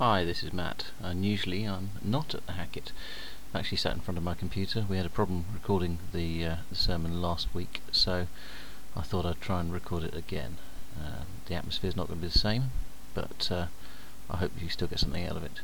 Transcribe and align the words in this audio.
Hi, 0.00 0.24
this 0.24 0.42
is 0.42 0.50
Matt. 0.54 0.86
Unusually, 1.02 1.68
I'm 1.68 1.90
not 2.02 2.34
at 2.34 2.46
the 2.46 2.52
Hackett. 2.52 2.92
I 3.52 3.58
actually 3.58 3.76
sat 3.76 3.92
in 3.92 4.00
front 4.00 4.16
of 4.16 4.24
my 4.24 4.32
computer. 4.32 4.86
We 4.88 4.96
had 4.96 5.04
a 5.04 5.10
problem 5.10 5.44
recording 5.52 5.98
the, 6.14 6.42
uh, 6.46 6.56
the 6.70 6.74
sermon 6.74 7.20
last 7.20 7.54
week, 7.54 7.82
so 7.92 8.26
I 8.96 9.02
thought 9.02 9.26
I'd 9.26 9.42
try 9.42 9.60
and 9.60 9.70
record 9.70 10.04
it 10.04 10.16
again. 10.16 10.56
Uh, 10.98 11.24
the 11.44 11.54
atmosphere's 11.54 11.96
not 11.96 12.08
going 12.08 12.18
to 12.18 12.22
be 12.22 12.32
the 12.32 12.38
same, 12.38 12.70
but 13.12 13.50
uh, 13.52 13.66
I 14.30 14.38
hope 14.38 14.52
you 14.58 14.70
still 14.70 14.88
get 14.88 15.00
something 15.00 15.26
out 15.26 15.36
of 15.36 15.44
it. 15.44 15.60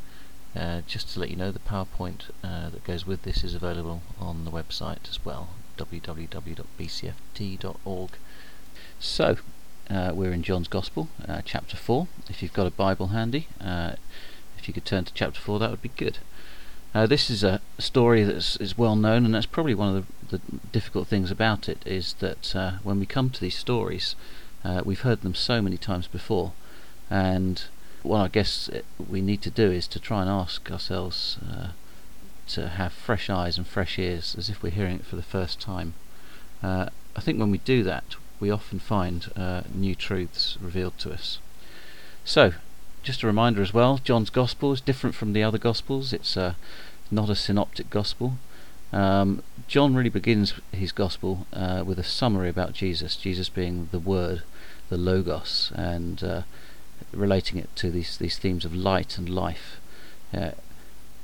Uh, 0.54 0.82
just 0.86 1.14
to 1.14 1.20
let 1.20 1.30
you 1.30 1.36
know, 1.36 1.50
the 1.50 1.58
PowerPoint 1.58 2.24
uh, 2.44 2.68
that 2.68 2.84
goes 2.84 3.06
with 3.06 3.22
this 3.22 3.42
is 3.42 3.54
available 3.54 4.02
on 4.20 4.44
the 4.44 4.50
website 4.50 5.08
as 5.08 5.24
well, 5.24 5.48
www.bcft.org. 5.78 6.10
So, 9.00 9.38
uh, 9.90 10.12
we're 10.14 10.32
in 10.32 10.42
John's 10.42 10.68
Gospel, 10.68 11.08
uh, 11.28 11.42
chapter 11.44 11.76
4. 11.76 12.08
If 12.28 12.42
you've 12.42 12.52
got 12.52 12.66
a 12.66 12.70
Bible 12.70 13.08
handy, 13.08 13.46
uh, 13.60 13.92
if 14.58 14.66
you 14.66 14.74
could 14.74 14.84
turn 14.84 15.04
to 15.04 15.14
chapter 15.14 15.40
4, 15.40 15.58
that 15.58 15.70
would 15.70 15.82
be 15.82 15.92
good. 15.96 16.18
Uh, 16.94 17.06
this 17.06 17.30
is 17.30 17.44
a 17.44 17.60
story 17.78 18.24
that 18.24 18.56
is 18.60 18.78
well 18.78 18.96
known, 18.96 19.24
and 19.24 19.34
that's 19.34 19.46
probably 19.46 19.74
one 19.74 19.96
of 19.96 20.06
the, 20.30 20.38
the 20.38 20.42
difficult 20.72 21.06
things 21.06 21.30
about 21.30 21.68
it, 21.68 21.78
is 21.86 22.14
that 22.14 22.56
uh, 22.56 22.72
when 22.82 22.98
we 22.98 23.06
come 23.06 23.30
to 23.30 23.40
these 23.40 23.56
stories, 23.56 24.16
uh, 24.64 24.82
we've 24.84 25.02
heard 25.02 25.20
them 25.20 25.34
so 25.34 25.62
many 25.62 25.76
times 25.76 26.06
before, 26.08 26.52
and 27.08 27.64
what 28.02 28.20
I 28.20 28.28
guess 28.28 28.70
we 29.10 29.20
need 29.20 29.42
to 29.42 29.50
do 29.50 29.70
is 29.70 29.86
to 29.88 30.00
try 30.00 30.22
and 30.22 30.30
ask 30.30 30.70
ourselves 30.70 31.38
to 32.48 32.68
have 32.68 32.92
fresh 32.92 33.28
eyes 33.28 33.58
and 33.58 33.66
fresh 33.66 33.98
ears, 33.98 34.34
as 34.38 34.48
if 34.48 34.62
we're 34.62 34.70
hearing 34.70 34.96
it 34.96 35.04
for 35.04 35.16
the 35.16 35.22
first 35.22 35.60
time. 35.60 35.94
I 36.62 37.20
think 37.20 37.38
when 37.38 37.50
we 37.50 37.58
do 37.58 37.82
that, 37.82 38.16
we 38.40 38.50
often 38.50 38.78
find 38.78 39.30
uh, 39.36 39.62
new 39.74 39.94
truths 39.94 40.58
revealed 40.60 40.98
to 40.98 41.12
us. 41.12 41.38
So, 42.24 42.52
just 43.02 43.22
a 43.22 43.26
reminder 43.26 43.62
as 43.62 43.72
well, 43.72 43.98
John's 44.02 44.30
Gospel 44.30 44.72
is 44.72 44.80
different 44.80 45.14
from 45.14 45.32
the 45.32 45.42
other 45.42 45.58
Gospels. 45.58 46.12
It's 46.12 46.36
uh, 46.36 46.54
not 47.10 47.30
a 47.30 47.34
synoptic 47.34 47.88
Gospel. 47.88 48.34
Um, 48.92 49.42
John 49.68 49.94
really 49.94 50.10
begins 50.10 50.54
his 50.72 50.92
Gospel 50.92 51.46
uh, 51.52 51.84
with 51.86 51.98
a 51.98 52.04
summary 52.04 52.48
about 52.48 52.72
Jesus, 52.72 53.16
Jesus 53.16 53.48
being 53.48 53.88
the 53.90 53.98
Word, 53.98 54.42
the 54.88 54.96
Logos, 54.96 55.72
and 55.74 56.22
uh, 56.22 56.42
relating 57.12 57.58
it 57.58 57.74
to 57.76 57.90
these, 57.90 58.16
these 58.16 58.38
themes 58.38 58.64
of 58.64 58.74
light 58.74 59.18
and 59.18 59.28
life. 59.28 59.80
Uh, 60.32 60.52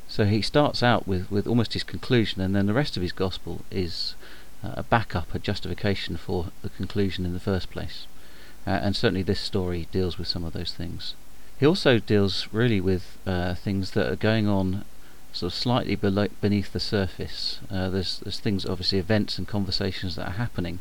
so 0.08 0.24
he 0.24 0.42
starts 0.42 0.82
out 0.82 1.08
with, 1.08 1.30
with 1.30 1.46
almost 1.46 1.72
his 1.72 1.82
conclusion, 1.82 2.42
and 2.42 2.54
then 2.54 2.66
the 2.66 2.74
rest 2.74 2.96
of 2.96 3.02
his 3.02 3.12
Gospel 3.12 3.64
is 3.70 4.14
a 4.62 4.82
backup, 4.82 5.34
a 5.34 5.38
justification 5.38 6.16
for 6.16 6.46
the 6.62 6.68
conclusion 6.68 7.26
in 7.26 7.32
the 7.32 7.40
first 7.40 7.70
place. 7.70 8.06
Uh, 8.66 8.70
and 8.70 8.94
certainly 8.94 9.22
this 9.22 9.40
story 9.40 9.88
deals 9.90 10.18
with 10.18 10.28
some 10.28 10.44
of 10.44 10.52
those 10.52 10.72
things. 10.72 11.14
He 11.58 11.66
also 11.66 11.98
deals 11.98 12.48
really 12.52 12.80
with 12.80 13.18
uh, 13.26 13.54
things 13.54 13.92
that 13.92 14.10
are 14.10 14.16
going 14.16 14.48
on 14.48 14.84
sort 15.32 15.52
of 15.52 15.58
slightly 15.58 15.96
below, 15.96 16.28
beneath 16.40 16.72
the 16.72 16.80
surface. 16.80 17.58
Uh, 17.70 17.88
there's, 17.88 18.20
there's 18.20 18.40
things, 18.40 18.66
obviously, 18.66 18.98
events 18.98 19.38
and 19.38 19.48
conversations 19.48 20.16
that 20.16 20.28
are 20.28 20.32
happening, 20.32 20.80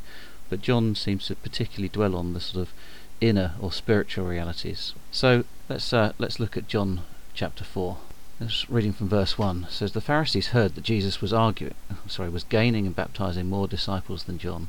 but 0.50 0.62
John 0.62 0.96
seems 0.96 1.28
to 1.28 1.36
particularly 1.36 1.90
dwell 1.90 2.16
on 2.16 2.34
the 2.34 2.40
sort 2.40 2.68
of 2.68 2.74
inner 3.22 3.54
or 3.60 3.72
spiritual 3.72 4.26
realities. 4.26 4.94
So 5.12 5.46
let's 5.70 5.94
uh, 5.94 6.14
let's 6.18 6.40
look 6.40 6.58
at 6.58 6.68
John 6.68 7.02
chapter 7.34 7.64
four. 7.64 7.98
This 8.42 8.68
reading 8.72 8.92
from 8.92 9.08
verse 9.08 9.38
1 9.38 9.68
says 9.70 9.92
the 9.92 10.02
Pharisees 10.02 10.48
heard 10.48 10.74
that 10.74 10.84
Jesus 10.84 11.22
was 11.22 11.32
arguing 11.32 11.76
sorry 12.08 12.28
was 12.28 12.44
gaining 12.44 12.88
and 12.88 12.96
baptizing 12.96 13.48
more 13.48 13.68
disciples 13.68 14.24
than 14.24 14.40
John 14.40 14.68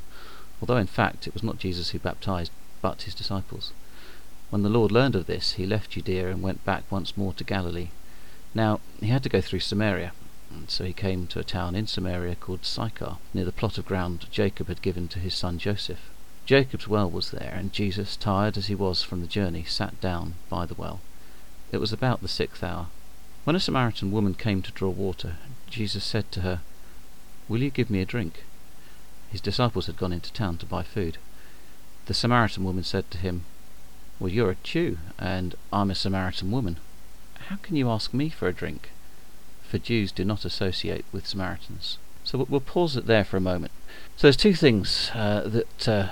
although 0.61 0.77
in 0.77 0.85
fact 0.85 1.25
it 1.25 1.33
was 1.33 1.41
not 1.41 1.57
Jesus 1.57 1.89
who 1.89 1.97
baptized 1.97 2.51
but 2.83 3.01
his 3.01 3.15
disciples. 3.15 3.71
When 4.51 4.61
the 4.61 4.69
Lord 4.69 4.91
learned 4.91 5.15
of 5.15 5.25
this 5.25 5.53
he 5.53 5.65
left 5.65 5.89
Judea 5.89 6.29
and 6.29 6.43
went 6.43 6.63
back 6.63 6.83
once 6.91 7.17
more 7.17 7.33
to 7.33 7.43
Galilee. 7.43 7.89
Now 8.53 8.79
he 8.99 9.07
had 9.07 9.23
to 9.23 9.29
go 9.29 9.41
through 9.41 9.61
Samaria 9.61 10.11
and 10.51 10.69
so 10.69 10.83
he 10.83 10.93
came 10.93 11.25
to 11.25 11.39
a 11.39 11.43
town 11.43 11.73
in 11.73 11.87
Samaria 11.87 12.35
called 12.35 12.67
Sychar 12.67 13.17
near 13.33 13.45
the 13.45 13.51
plot 13.51 13.79
of 13.79 13.87
ground 13.87 14.27
Jacob 14.29 14.67
had 14.67 14.83
given 14.83 15.07
to 15.07 15.19
his 15.19 15.33
son 15.33 15.57
Joseph. 15.57 16.11
Jacob's 16.45 16.87
well 16.87 17.09
was 17.09 17.31
there 17.31 17.55
and 17.57 17.73
Jesus 17.73 18.17
tired 18.17 18.55
as 18.55 18.67
he 18.67 18.75
was 18.75 19.01
from 19.01 19.21
the 19.21 19.25
journey 19.25 19.63
sat 19.63 19.99
down 19.99 20.35
by 20.47 20.67
the 20.67 20.75
well. 20.75 21.01
It 21.71 21.77
was 21.77 21.91
about 21.91 22.21
the 22.21 22.27
sixth 22.27 22.63
hour 22.63 22.89
when 23.43 23.55
a 23.55 23.59
Samaritan 23.59 24.11
woman 24.11 24.33
came 24.33 24.61
to 24.61 24.71
draw 24.71 24.89
water, 24.89 25.35
Jesus 25.69 26.03
said 26.03 26.31
to 26.31 26.41
her, 26.41 26.61
Will 27.49 27.61
you 27.61 27.69
give 27.69 27.89
me 27.89 28.01
a 28.01 28.05
drink? 28.05 28.43
His 29.29 29.41
disciples 29.41 29.87
had 29.87 29.97
gone 29.97 30.13
into 30.13 30.31
town 30.31 30.57
to 30.57 30.65
buy 30.65 30.83
food. 30.83 31.17
The 32.05 32.13
Samaritan 32.13 32.63
woman 32.63 32.83
said 32.83 33.09
to 33.11 33.17
him, 33.17 33.45
Well, 34.19 34.31
you're 34.31 34.51
a 34.51 34.57
Jew, 34.63 34.97
and 35.17 35.55
I'm 35.71 35.91
a 35.91 35.95
Samaritan 35.95 36.51
woman. 36.51 36.77
How 37.49 37.57
can 37.57 37.75
you 37.75 37.89
ask 37.89 38.13
me 38.13 38.29
for 38.29 38.47
a 38.47 38.53
drink? 38.53 38.91
For 39.63 39.77
Jews 39.77 40.11
do 40.11 40.23
not 40.23 40.45
associate 40.45 41.05
with 41.11 41.27
Samaritans. 41.27 41.97
So 42.23 42.45
we'll 42.47 42.61
pause 42.61 42.95
it 42.95 43.07
there 43.07 43.23
for 43.23 43.37
a 43.37 43.41
moment. 43.41 43.71
So 44.15 44.27
there's 44.27 44.37
two 44.37 44.53
things 44.53 45.11
uh, 45.13 45.41
that 45.47 45.87
uh, 45.89 46.09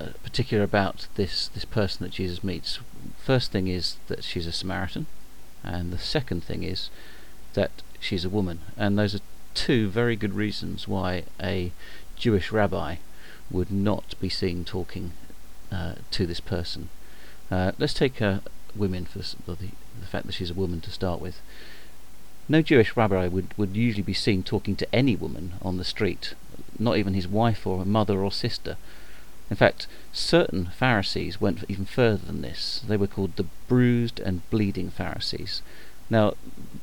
uh, 0.00 0.10
particular 0.22 0.62
about 0.62 1.08
this 1.16 1.48
this 1.48 1.64
person 1.64 2.04
that 2.04 2.12
Jesus 2.12 2.44
meets. 2.44 2.78
First 3.18 3.50
thing 3.50 3.66
is 3.66 3.96
that 4.06 4.22
she's 4.22 4.46
a 4.46 4.52
Samaritan, 4.52 5.06
and 5.62 5.92
the 5.92 5.98
second 5.98 6.44
thing 6.44 6.62
is 6.62 6.90
that 7.54 7.70
she's 8.00 8.24
a 8.24 8.30
woman. 8.30 8.60
And 8.76 8.98
those 8.98 9.14
are 9.14 9.20
two 9.54 9.88
very 9.88 10.16
good 10.16 10.34
reasons 10.34 10.86
why 10.86 11.24
a 11.42 11.72
Jewish 12.16 12.52
rabbi 12.52 12.96
would 13.50 13.70
not 13.70 14.14
be 14.20 14.28
seen 14.28 14.64
talking 14.64 15.12
uh, 15.72 15.94
to 16.10 16.26
this 16.26 16.40
person. 16.40 16.88
Uh, 17.50 17.72
let's 17.78 17.94
take 17.94 18.20
uh, 18.20 18.40
women 18.76 19.04
for 19.04 19.18
the, 19.18 19.56
the 20.00 20.06
fact 20.06 20.26
that 20.26 20.32
she's 20.32 20.50
a 20.50 20.54
woman 20.54 20.80
to 20.82 20.90
start 20.90 21.20
with. 21.20 21.40
No 22.48 22.62
Jewish 22.62 22.96
rabbi 22.96 23.26
would, 23.28 23.52
would 23.58 23.76
usually 23.76 24.02
be 24.02 24.14
seen 24.14 24.42
talking 24.42 24.76
to 24.76 24.94
any 24.94 25.16
woman 25.16 25.54
on 25.60 25.76
the 25.76 25.84
street, 25.84 26.34
not 26.78 26.96
even 26.96 27.14
his 27.14 27.28
wife 27.28 27.66
or 27.66 27.84
mother 27.84 28.22
or 28.22 28.32
sister. 28.32 28.76
In 29.50 29.56
fact, 29.56 29.86
certain 30.12 30.66
Pharisees 30.66 31.40
went 31.40 31.64
even 31.68 31.84
further 31.84 32.26
than 32.26 32.42
this. 32.42 32.82
They 32.86 32.96
were 32.96 33.06
called 33.06 33.36
the 33.36 33.46
bruised 33.66 34.20
and 34.20 34.48
bleeding 34.50 34.90
Pharisees. 34.90 35.62
Now, 36.10 36.34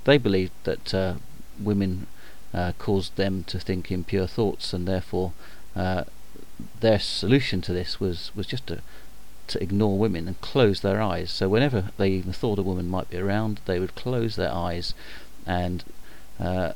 they 0.06 0.18
believed 0.18 0.54
that 0.64 0.94
uh, 0.94 1.16
women 1.60 2.08
uh, 2.54 2.72
caused 2.78 3.16
them 3.16 3.44
to 3.46 3.60
think 3.60 3.92
impure 3.92 4.28
thoughts, 4.28 4.74
and 4.74 4.88
therefore 4.88 5.34
uh, 5.76 6.06
their 6.80 7.00
solution 7.00 7.62
to 7.62 7.74
this 7.74 8.00
was, 8.00 8.32
was 8.36 8.48
just 8.48 8.68
to, 8.68 8.82
to 9.48 9.62
ignore 9.62 9.98
women 9.98 10.28
and 10.28 10.40
close 10.42 10.82
their 10.82 11.02
eyes. 11.02 11.32
So 11.32 11.50
whenever 11.50 11.92
they 11.98 12.10
even 12.10 12.34
thought 12.34 12.60
a 12.60 12.64
woman 12.64 12.88
might 12.88 13.10
be 13.10 13.18
around, 13.18 13.60
they 13.66 13.80
would 13.80 13.96
close 13.96 14.36
their 14.36 14.52
eyes 14.52 14.94
and 15.46 15.84
uh, 16.40 16.74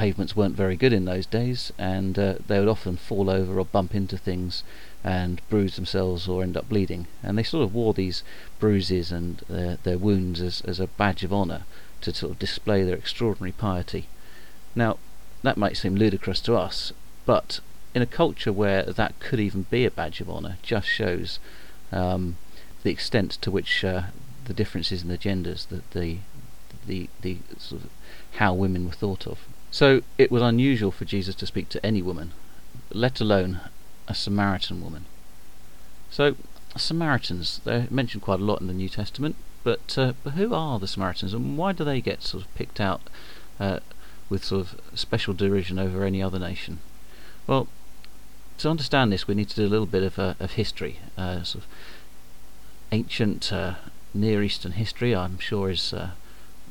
pavements 0.00 0.34
weren't 0.34 0.56
very 0.56 0.76
good 0.76 0.94
in 0.94 1.04
those 1.04 1.26
days, 1.26 1.72
and 1.76 2.18
uh, 2.18 2.34
they 2.46 2.58
would 2.58 2.68
often 2.68 2.96
fall 2.96 3.28
over 3.28 3.60
or 3.60 3.66
bump 3.66 3.94
into 3.94 4.16
things 4.16 4.64
and 5.04 5.42
bruise 5.50 5.76
themselves 5.76 6.26
or 6.26 6.42
end 6.42 6.56
up 6.56 6.70
bleeding. 6.70 7.06
And 7.22 7.36
they 7.36 7.42
sort 7.42 7.64
of 7.64 7.74
wore 7.74 7.92
these 7.92 8.24
bruises 8.58 9.12
and 9.12 9.42
uh, 9.52 9.76
their 9.82 9.98
wounds 9.98 10.40
as, 10.40 10.62
as 10.62 10.80
a 10.80 10.86
badge 10.86 11.22
of 11.22 11.34
honour 11.34 11.64
to 12.00 12.14
sort 12.14 12.32
of 12.32 12.38
display 12.38 12.82
their 12.82 12.96
extraordinary 12.96 13.52
piety. 13.52 14.06
Now, 14.74 14.96
that 15.42 15.58
might 15.58 15.76
seem 15.76 15.96
ludicrous 15.96 16.40
to 16.40 16.56
us, 16.56 16.94
but 17.26 17.60
in 17.94 18.00
a 18.00 18.06
culture 18.06 18.54
where 18.54 18.84
that 18.84 19.20
could 19.20 19.38
even 19.38 19.66
be 19.68 19.84
a 19.84 19.90
badge 19.90 20.22
of 20.22 20.30
honour, 20.30 20.56
just 20.62 20.88
shows 20.88 21.38
um, 21.92 22.38
the 22.84 22.90
extent 22.90 23.32
to 23.42 23.50
which 23.50 23.84
uh, 23.84 24.04
the 24.46 24.54
differences 24.54 25.02
in 25.02 25.08
the 25.08 25.18
genders, 25.18 25.66
the 25.66 25.82
the 25.92 26.20
the, 26.86 27.10
the 27.20 27.36
sort 27.58 27.84
of 27.84 27.90
how 28.36 28.54
women 28.54 28.86
were 28.86 28.92
thought 28.92 29.26
of. 29.26 29.40
So 29.70 30.02
it 30.18 30.30
was 30.30 30.42
unusual 30.42 30.90
for 30.90 31.04
Jesus 31.04 31.34
to 31.36 31.46
speak 31.46 31.68
to 31.70 31.86
any 31.86 32.02
woman, 32.02 32.32
let 32.92 33.20
alone 33.20 33.60
a 34.08 34.14
Samaritan 34.14 34.82
woman. 34.82 35.04
So 36.10 36.34
Samaritans, 36.76 37.60
they're 37.64 37.86
mentioned 37.90 38.22
quite 38.22 38.40
a 38.40 38.44
lot 38.44 38.60
in 38.60 38.66
the 38.66 38.74
New 38.74 38.88
Testament, 38.88 39.36
but, 39.62 39.96
uh, 39.96 40.14
but 40.24 40.32
who 40.32 40.54
are 40.54 40.78
the 40.78 40.88
Samaritans 40.88 41.34
and 41.34 41.56
why 41.56 41.72
do 41.72 41.84
they 41.84 42.00
get 42.00 42.22
sort 42.22 42.44
of 42.44 42.54
picked 42.54 42.80
out 42.80 43.02
uh, 43.60 43.80
with 44.28 44.44
sort 44.44 44.62
of 44.62 44.98
special 44.98 45.34
derision 45.34 45.78
over 45.78 46.04
any 46.04 46.22
other 46.22 46.38
nation? 46.38 46.80
Well, 47.46 47.68
to 48.58 48.70
understand 48.70 49.12
this, 49.12 49.28
we 49.28 49.34
need 49.34 49.48
to 49.50 49.56
do 49.56 49.66
a 49.66 49.68
little 49.68 49.86
bit 49.86 50.02
of, 50.02 50.18
uh, 50.18 50.34
of 50.40 50.52
history, 50.52 50.98
uh, 51.16 51.42
sort 51.42 51.64
of 51.64 51.70
ancient 52.92 53.52
uh, 53.52 53.74
Near 54.12 54.42
Eastern 54.42 54.72
history. 54.72 55.14
I'm 55.14 55.38
sure 55.38 55.70
is 55.70 55.92
uh, 55.92 56.10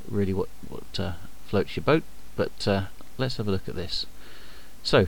really 0.07 0.33
what 0.33 0.49
what 0.67 1.15
floats 1.47 1.77
your 1.77 1.83
boat. 1.83 2.03
But 2.39 2.65
uh, 2.69 2.83
let's 3.17 3.35
have 3.35 3.49
a 3.49 3.51
look 3.51 3.67
at 3.67 3.75
this. 3.75 4.05
So, 4.81 5.07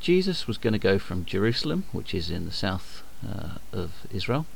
Jesus 0.00 0.46
was 0.46 0.56
going 0.56 0.72
to 0.72 0.78
go 0.78 0.98
from 0.98 1.26
Jerusalem, 1.26 1.84
which 1.92 2.14
is 2.14 2.30
in 2.30 2.46
the 2.46 2.52
south 2.52 3.02
uh, 3.22 3.58
of 3.70 4.06
Israel, 4.10 4.46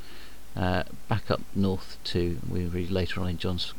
uh, 0.55 0.85
back 1.07 1.29
up 1.29 1.41
north 1.53 1.97
to, 2.05 2.39
we 2.49 2.65
read 2.65 2.89
later 2.89 3.21
on 3.21 3.27
in 3.29 3.37
John's, 3.37 3.75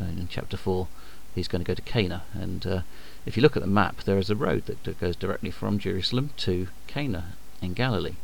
uh, 0.00 0.04
in 0.04 0.28
chapter 0.30 0.56
4, 0.56 0.88
he's 1.34 1.46
going 1.46 1.62
to 1.62 1.68
go 1.68 1.74
to 1.74 1.82
Cana. 1.82 2.22
And 2.32 2.66
uh, 2.66 2.80
if 3.26 3.36
you 3.36 3.42
look 3.42 3.54
at 3.54 3.62
the 3.62 3.68
map, 3.68 4.04
there 4.04 4.16
is 4.16 4.30
a 4.30 4.34
road 4.34 4.64
that, 4.64 4.98
goes 4.98 5.14
directly 5.14 5.50
from 5.50 5.78
Jerusalem 5.78 6.30
to 6.38 6.68
Cana 6.86 7.34
in 7.60 7.74
Galilee. 7.74 8.16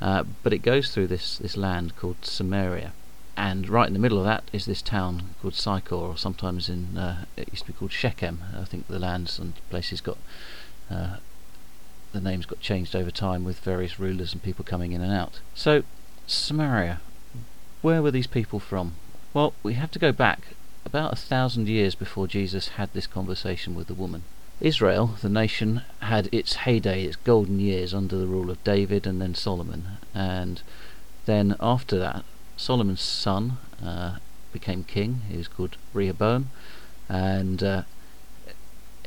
Uh, 0.00 0.24
but 0.42 0.52
it 0.52 0.62
goes 0.62 0.92
through 0.92 1.06
this, 1.06 1.38
this 1.38 1.56
land 1.56 1.94
called 1.94 2.24
Samaria. 2.24 2.92
And 3.36 3.68
right 3.68 3.86
in 3.86 3.92
the 3.92 3.98
middle 3.98 4.18
of 4.18 4.24
that 4.24 4.44
is 4.52 4.66
this 4.66 4.82
town 4.82 5.34
called 5.40 5.54
Sychar, 5.54 5.94
or 5.94 6.16
sometimes 6.16 6.68
in 6.68 6.96
uh, 6.96 7.24
it 7.36 7.48
used 7.50 7.66
to 7.66 7.72
be 7.72 7.78
called 7.78 7.92
Shechem. 7.92 8.42
I 8.58 8.64
think 8.64 8.88
the 8.88 8.98
lands 8.98 9.38
and 9.38 9.54
places 9.70 10.00
got 10.00 10.18
uh, 10.90 11.16
the 12.12 12.20
names 12.20 12.46
got 12.46 12.60
changed 12.60 12.94
over 12.94 13.10
time 13.10 13.44
with 13.44 13.58
various 13.60 13.98
rulers 13.98 14.32
and 14.32 14.42
people 14.42 14.64
coming 14.64 14.92
in 14.92 15.00
and 15.00 15.12
out. 15.12 15.40
So 15.54 15.82
Samaria, 16.26 17.00
where 17.80 18.02
were 18.02 18.10
these 18.10 18.26
people 18.26 18.60
from? 18.60 18.94
Well, 19.32 19.54
we 19.62 19.74
have 19.74 19.90
to 19.92 19.98
go 19.98 20.12
back 20.12 20.48
about 20.84 21.12
a 21.12 21.16
thousand 21.16 21.68
years 21.68 21.94
before 21.94 22.26
Jesus 22.26 22.68
had 22.68 22.92
this 22.92 23.06
conversation 23.06 23.74
with 23.74 23.86
the 23.86 23.94
woman. 23.94 24.24
Israel, 24.60 25.16
the 25.20 25.28
nation, 25.28 25.82
had 26.00 26.28
its 26.30 26.54
heyday, 26.54 27.04
its 27.04 27.16
golden 27.16 27.58
years 27.58 27.94
under 27.94 28.16
the 28.16 28.26
rule 28.26 28.50
of 28.50 28.62
David 28.62 29.06
and 29.06 29.20
then 29.20 29.34
Solomon. 29.34 29.84
And 30.14 30.62
then 31.24 31.56
after 31.60 31.98
that, 31.98 32.24
Solomon's 32.62 33.00
son 33.00 33.58
uh, 33.84 34.18
became 34.52 34.84
king. 34.84 35.22
He 35.28 35.36
was 35.36 35.48
called 35.48 35.76
Rehoboam. 35.92 36.50
And 37.08 37.60
uh, 37.60 37.82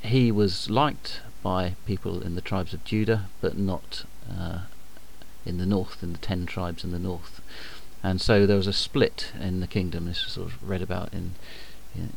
he 0.01 0.29
was 0.29 0.69
liked 0.69 1.21
by 1.41 1.75
people 1.85 2.21
in 2.21 2.35
the 2.35 2.41
tribes 2.41 2.73
of 2.73 2.83
Judah, 2.83 3.27
but 3.39 3.57
not 3.57 4.03
uh, 4.29 4.59
in 5.45 5.57
the 5.57 5.65
north, 5.65 6.03
in 6.03 6.11
the 6.11 6.19
ten 6.19 6.45
tribes 6.45 6.83
in 6.83 6.91
the 6.91 6.99
north. 6.99 7.39
And 8.03 8.19
so 8.19 8.45
there 8.45 8.57
was 8.57 8.67
a 8.67 8.73
split 8.73 9.31
in 9.39 9.61
the 9.61 9.67
kingdom. 9.67 10.05
This 10.05 10.25
was 10.25 10.33
sort 10.33 10.47
of 10.47 10.69
read 10.69 10.81
about 10.81 11.13
in 11.13 11.35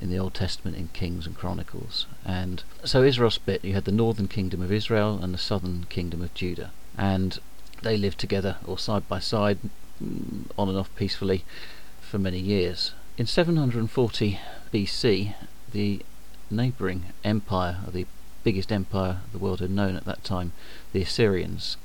in 0.01 0.11
the 0.11 0.19
Old 0.19 0.35
Testament 0.35 0.77
in 0.77 0.89
Kings 0.89 1.25
and 1.25 1.37
Chronicles. 1.37 2.07
And 2.25 2.65
so 2.85 3.05
Israel 3.05 3.31
split. 3.31 3.65
You 3.65 3.75
had 3.75 3.85
the 3.85 3.93
northern 3.93 4.27
kingdom 4.27 4.61
of 4.61 4.73
Israel 4.73 5.21
and 5.23 5.33
the 5.33 5.39
southern 5.39 5.87
kingdom 5.89 6.21
of 6.21 6.35
Judah. 6.35 6.73
And 6.97 7.39
they 7.83 7.97
lived 7.97 8.19
together 8.19 8.57
or 8.67 8.77
side 8.77 9.07
by 9.09 9.21
side, 9.21 9.59
on 10.01 10.69
and 10.69 10.79
off 10.79 10.95
peacefully, 10.97 11.45
for 12.01 12.19
many 12.19 12.39
years. 12.39 12.93
In 13.17 13.27
740 13.27 14.39
BC, 14.73 15.35
the 15.73 16.01
neighbouring 16.51 17.07
empire, 17.25 17.79
the 17.91 18.07
biggest 18.45 18.73
empire 18.73 19.19
the 19.33 19.39
world 19.39 19.61
had 19.61 19.71
known 19.71 19.97
at 19.97 20.05
that 20.05 20.25
time, 20.25 20.53
the 20.93 21.03
Assyrians, 21.03 21.77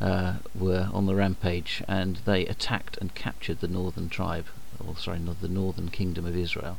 uh, 0.00 0.34
were 0.54 0.88
on 0.92 1.06
the 1.06 1.14
rampage 1.14 1.82
and 1.88 2.16
they 2.24 2.46
attacked 2.46 2.98
and 2.98 3.14
captured 3.14 3.60
the 3.60 3.68
northern 3.68 4.08
tribe, 4.08 4.46
or 4.84 4.96
sorry, 4.96 5.18
the 5.18 5.48
northern 5.48 5.88
kingdom 5.88 6.26
of 6.26 6.36
Israel. 6.36 6.78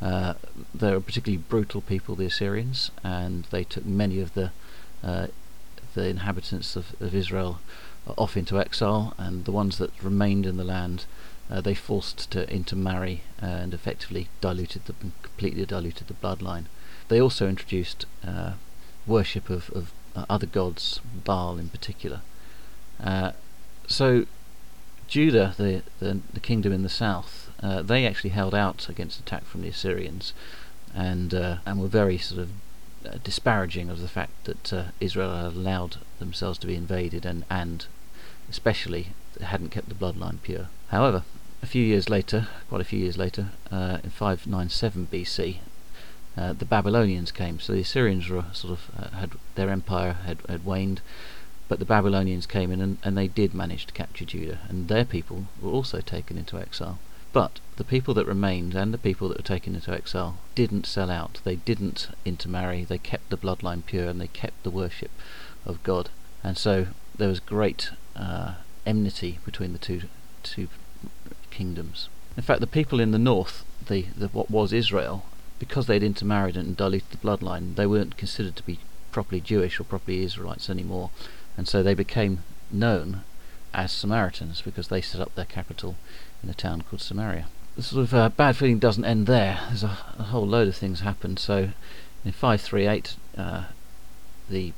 Uh, 0.00 0.34
they 0.74 0.92
were 0.92 1.00
particularly 1.00 1.42
brutal 1.48 1.80
people, 1.80 2.14
the 2.14 2.26
Assyrians, 2.26 2.90
and 3.02 3.44
they 3.50 3.64
took 3.64 3.86
many 3.86 4.20
of 4.20 4.34
the 4.34 4.50
uh, 5.02 5.28
the 5.94 6.08
inhabitants 6.08 6.76
of, 6.76 6.94
of, 7.00 7.14
Israel 7.14 7.60
off 8.16 8.36
into 8.36 8.58
exile, 8.60 9.14
and 9.18 9.44
the 9.44 9.52
ones 9.52 9.78
that 9.78 9.90
remained 10.02 10.46
in 10.46 10.56
the 10.56 10.64
land 10.64 11.04
uh, 11.50 11.60
they 11.60 11.74
forced 11.74 12.30
to 12.30 12.50
intermarry 12.52 13.22
and 13.38 13.72
effectively 13.72 14.28
diluted 14.40 14.84
the 14.86 14.94
completely 15.22 15.64
diluted 15.64 16.08
the 16.08 16.14
bloodline. 16.14 16.64
They 17.08 17.20
also 17.20 17.48
introduced 17.48 18.06
uh, 18.26 18.52
worship 19.06 19.48
of, 19.48 19.70
of 19.70 19.92
uh, 20.16 20.24
other 20.28 20.46
gods, 20.46 21.00
Baal 21.24 21.58
in 21.58 21.68
particular. 21.68 22.22
Uh, 23.02 23.32
so 23.86 24.26
Judah, 25.06 25.54
the, 25.56 25.82
the, 26.00 26.20
the 26.32 26.40
kingdom 26.40 26.72
in 26.72 26.82
the 26.82 26.88
south, 26.88 27.50
uh, 27.62 27.82
they 27.82 28.06
actually 28.06 28.30
held 28.30 28.54
out 28.54 28.88
against 28.88 29.20
attack 29.20 29.44
from 29.44 29.62
the 29.62 29.68
Assyrians, 29.68 30.32
and 30.94 31.32
uh, 31.32 31.56
and 31.64 31.80
were 31.80 31.88
very 31.88 32.18
sort 32.18 32.40
of 32.40 32.50
uh, 33.06 33.18
disparaging 33.22 33.88
of 33.88 34.00
the 34.00 34.08
fact 34.08 34.44
that 34.44 34.72
uh, 34.72 34.84
Israel 34.98 35.46
allowed 35.46 35.98
themselves 36.18 36.58
to 36.58 36.66
be 36.66 36.74
invaded, 36.74 37.24
and 37.24 37.44
and 37.48 37.86
especially 38.50 39.08
hadn't 39.40 39.70
kept 39.70 39.88
the 39.88 39.94
bloodline 39.94 40.40
pure. 40.42 40.68
However, 40.88 41.24
a 41.62 41.66
few 41.66 41.84
years 41.84 42.08
later, 42.08 42.48
quite 42.68 42.80
a 42.80 42.84
few 42.84 42.98
years 42.98 43.18
later, 43.18 43.48
uh, 43.70 43.98
in 44.02 44.10
597 44.10 45.08
BC, 45.12 45.58
uh, 46.36 46.52
the 46.52 46.64
Babylonians 46.64 47.32
came. 47.32 47.58
So 47.60 47.72
the 47.72 47.80
Assyrians 47.80 48.28
were 48.28 48.44
sort 48.52 48.72
of 48.72 49.12
had 49.14 49.32
their 49.54 49.70
empire 49.70 50.12
had, 50.24 50.38
had 50.48 50.64
waned 50.64 51.00
but 51.68 51.80
the 51.80 51.84
Babylonians 51.84 52.46
came 52.46 52.70
in 52.70 52.80
and, 52.80 52.98
and 53.02 53.18
they 53.18 53.26
did 53.26 53.52
manage 53.52 53.86
to 53.86 53.92
capture 53.92 54.24
Judah, 54.24 54.60
and 54.68 54.86
their 54.88 55.04
people 55.04 55.46
were 55.60 55.70
also 55.70 56.00
taken 56.00 56.38
into 56.38 56.58
exile. 56.58 56.98
But 57.32 57.58
the 57.76 57.84
people 57.84 58.14
that 58.14 58.26
remained 58.26 58.74
and 58.74 58.94
the 58.94 58.98
people 58.98 59.28
that 59.28 59.38
were 59.38 59.42
taken 59.42 59.74
into 59.74 59.92
exile 59.92 60.38
didn't 60.54 60.86
sell 60.86 61.10
out. 61.10 61.40
They 61.44 61.56
didn't 61.56 62.08
intermarry. 62.24 62.84
They 62.84 62.98
kept 62.98 63.30
the 63.30 63.36
bloodline 63.36 63.84
pure 63.84 64.08
and 64.08 64.20
they 64.20 64.28
kept 64.28 64.62
the 64.62 64.70
worship 64.70 65.10
of 65.66 65.82
God. 65.82 66.08
And 66.42 66.56
so 66.56 66.86
there 67.18 67.28
was 67.28 67.40
great 67.40 67.90
uh, 68.14 68.54
enmity 68.84 69.38
between 69.44 69.72
the 69.72 69.78
two 69.78 70.02
two 70.42 70.68
kingdoms. 71.50 72.08
In 72.36 72.42
fact, 72.42 72.60
the 72.60 72.66
people 72.66 73.00
in 73.00 73.12
the 73.12 73.18
north, 73.18 73.64
the, 73.86 74.06
the 74.16 74.28
what 74.28 74.50
was 74.50 74.72
Israel, 74.72 75.24
because 75.58 75.86
they'd 75.86 76.02
intermarried 76.02 76.56
and 76.56 76.76
diluted 76.76 77.10
the 77.10 77.16
bloodline, 77.16 77.74
they 77.76 77.86
weren't 77.86 78.16
considered 78.16 78.56
to 78.56 78.62
be 78.62 78.78
properly 79.10 79.40
Jewish 79.40 79.80
or 79.80 79.84
properly 79.84 80.22
Israelites 80.22 80.68
anymore 80.68 81.10
and 81.56 81.66
so 81.66 81.82
they 81.82 81.94
became 81.94 82.42
known 82.70 83.22
as 83.72 83.92
Samaritans 83.92 84.62
because 84.62 84.88
they 84.88 85.00
set 85.00 85.20
up 85.20 85.34
their 85.34 85.44
capital 85.44 85.96
in 86.42 86.50
a 86.50 86.54
town 86.54 86.82
called 86.82 87.00
Samaria. 87.00 87.46
The 87.76 87.82
sort 87.82 88.04
of 88.04 88.14
uh, 88.14 88.28
bad 88.30 88.56
feeling 88.56 88.78
doesn't 88.78 89.04
end 89.04 89.26
there. 89.26 89.60
There's 89.68 89.82
a, 89.82 89.98
a, 90.18 90.24
whole 90.24 90.46
load 90.46 90.68
of 90.68 90.76
things 90.76 91.00
happened. 91.00 91.38
So 91.38 91.70
in 92.24 92.32
538, 92.32 93.16
uh, 93.36 93.64
the 94.48 94.72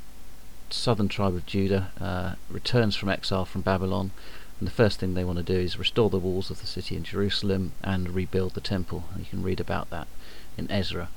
southern 0.71 1.09
tribe 1.09 1.35
of 1.35 1.47
Judah 1.47 1.91
uh, 2.01 2.35
returns 2.51 2.97
from 2.97 3.09
exile 3.09 3.45
from 3.45 3.63
Babylon, 3.63 4.11
and 4.59 4.67
the 4.67 4.73
first 4.73 4.99
thing 4.99 5.15
they 5.15 5.25
want 5.25 5.39
to 5.39 5.45
do 5.45 5.59
is 5.59 5.79
restore 5.79 6.11
the 6.11 6.19
walls 6.19 6.51
of 6.51 6.61
the 6.61 6.67
city 6.67 6.97
in 6.97 7.05
Jerusalem 7.05 7.73
and 7.83 8.11
rebuild 8.11 8.55
the 8.55 8.61
temple. 8.61 9.05
You 9.19 9.25
can 9.25 9.43
read 9.43 9.61
about 9.61 9.91
that 9.91 10.09
in 10.57 10.71
Ezra. 10.71 11.09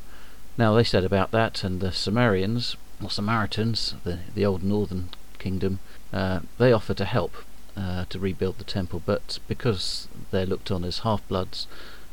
Now 0.57 0.73
they 0.73 0.83
said 0.83 1.03
about 1.03 1.31
that, 1.31 1.63
and 1.63 1.81
the 1.81 1.91
Samarians, 1.91 2.75
or 3.01 3.09
Samaritans, 3.09 3.95
the, 4.03 4.19
the 4.35 4.45
old 4.45 4.63
northern 4.63 5.09
kingdom, 5.39 5.79
uh, 6.13 6.41
they 6.57 6.71
offer 6.71 6.93
to 6.93 7.05
help 7.05 7.33
uh, 7.75 8.05
to 8.09 8.19
rebuild 8.19 8.57
the 8.57 8.63
temple, 8.63 9.01
but 9.05 9.39
because 9.47 10.07
they're 10.29 10.45
looked 10.45 10.71
on 10.71 10.83
as 10.83 10.99
half-bloods, 10.99 11.67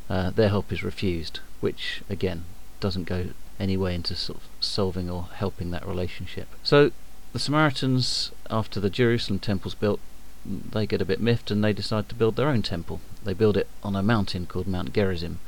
uh, 0.09 0.31
their 0.31 0.49
help 0.49 0.73
is 0.73 0.83
refused, 0.83 1.41
which 1.61 2.03
again 2.09 2.45
doesn't 2.81 3.05
go 3.05 3.29
any 3.61 3.77
way 3.77 3.95
into 3.95 4.15
sort 4.15 4.39
of 4.39 4.45
solving 4.61 5.11
or 5.11 5.29
helping 5.35 5.71
that 5.73 5.87
relationship. 5.87 6.49
So 6.63 6.93
the 7.39 7.45
Samaritans, 7.45 8.33
after 8.51 8.81
the 8.81 8.91
Jerusalem 8.91 9.39
temple's 9.39 9.77
built, 9.77 10.01
they 10.45 10.89
get 10.89 11.01
a 11.01 11.05
bit 11.05 11.21
miffed 11.21 11.53
and 11.53 11.63
they 11.63 11.73
decide 11.73 12.09
to 12.09 12.17
build 12.17 12.35
their 12.35 12.49
own 12.49 12.63
temple. 12.63 13.01
They 13.23 13.33
build 13.33 13.57
it 13.57 13.69
on 13.81 13.95
a 13.95 14.03
mountain 14.03 14.45
called 14.45 14.67
Mount 14.67 14.93
Gerizim. 14.93 15.39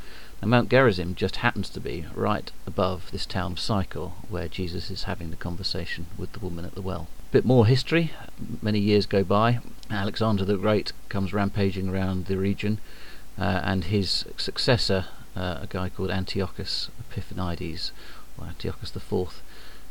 Now, 0.41 0.47
Mount 0.47 0.69
Gerizim 0.71 1.17
just 1.17 1.37
happens 1.37 1.69
to 1.71 1.81
be 1.81 2.07
right 2.15 2.53
above 2.65 3.11
this 3.11 3.27
town 3.27 3.53
of 3.53 3.59
Sychar, 3.59 4.13
where 4.29 4.47
Jesus 4.47 4.89
is 4.89 5.03
having 5.03 5.31
the 5.31 5.37
conversation 5.37 6.07
with 6.17 6.31
the 6.31 6.39
woman 6.39 6.65
at 6.65 6.77
the 6.77 6.81
well 6.81 7.09
A 7.29 7.33
bit 7.33 7.45
more 7.45 7.67
history. 7.67 8.13
Many 8.63 8.79
years 8.79 9.07
go 9.07 9.25
by. 9.25 9.59
Alexander 9.91 10.45
the 10.45 10.57
Great 10.57 10.93
comes 11.09 11.33
rampaging 11.33 11.89
around 11.89 12.27
the 12.27 12.37
region, 12.37 12.79
uh, 13.37 13.63
and 13.65 13.85
his 13.87 14.27
successor, 14.37 15.07
uh, 15.35 15.59
a 15.63 15.67
guy 15.69 15.89
called 15.89 16.13
Antiochus 16.13 16.89
Epiphanes, 17.01 17.91
or 18.39 18.47
Antiochus 18.47 18.95
IV, 18.95 19.43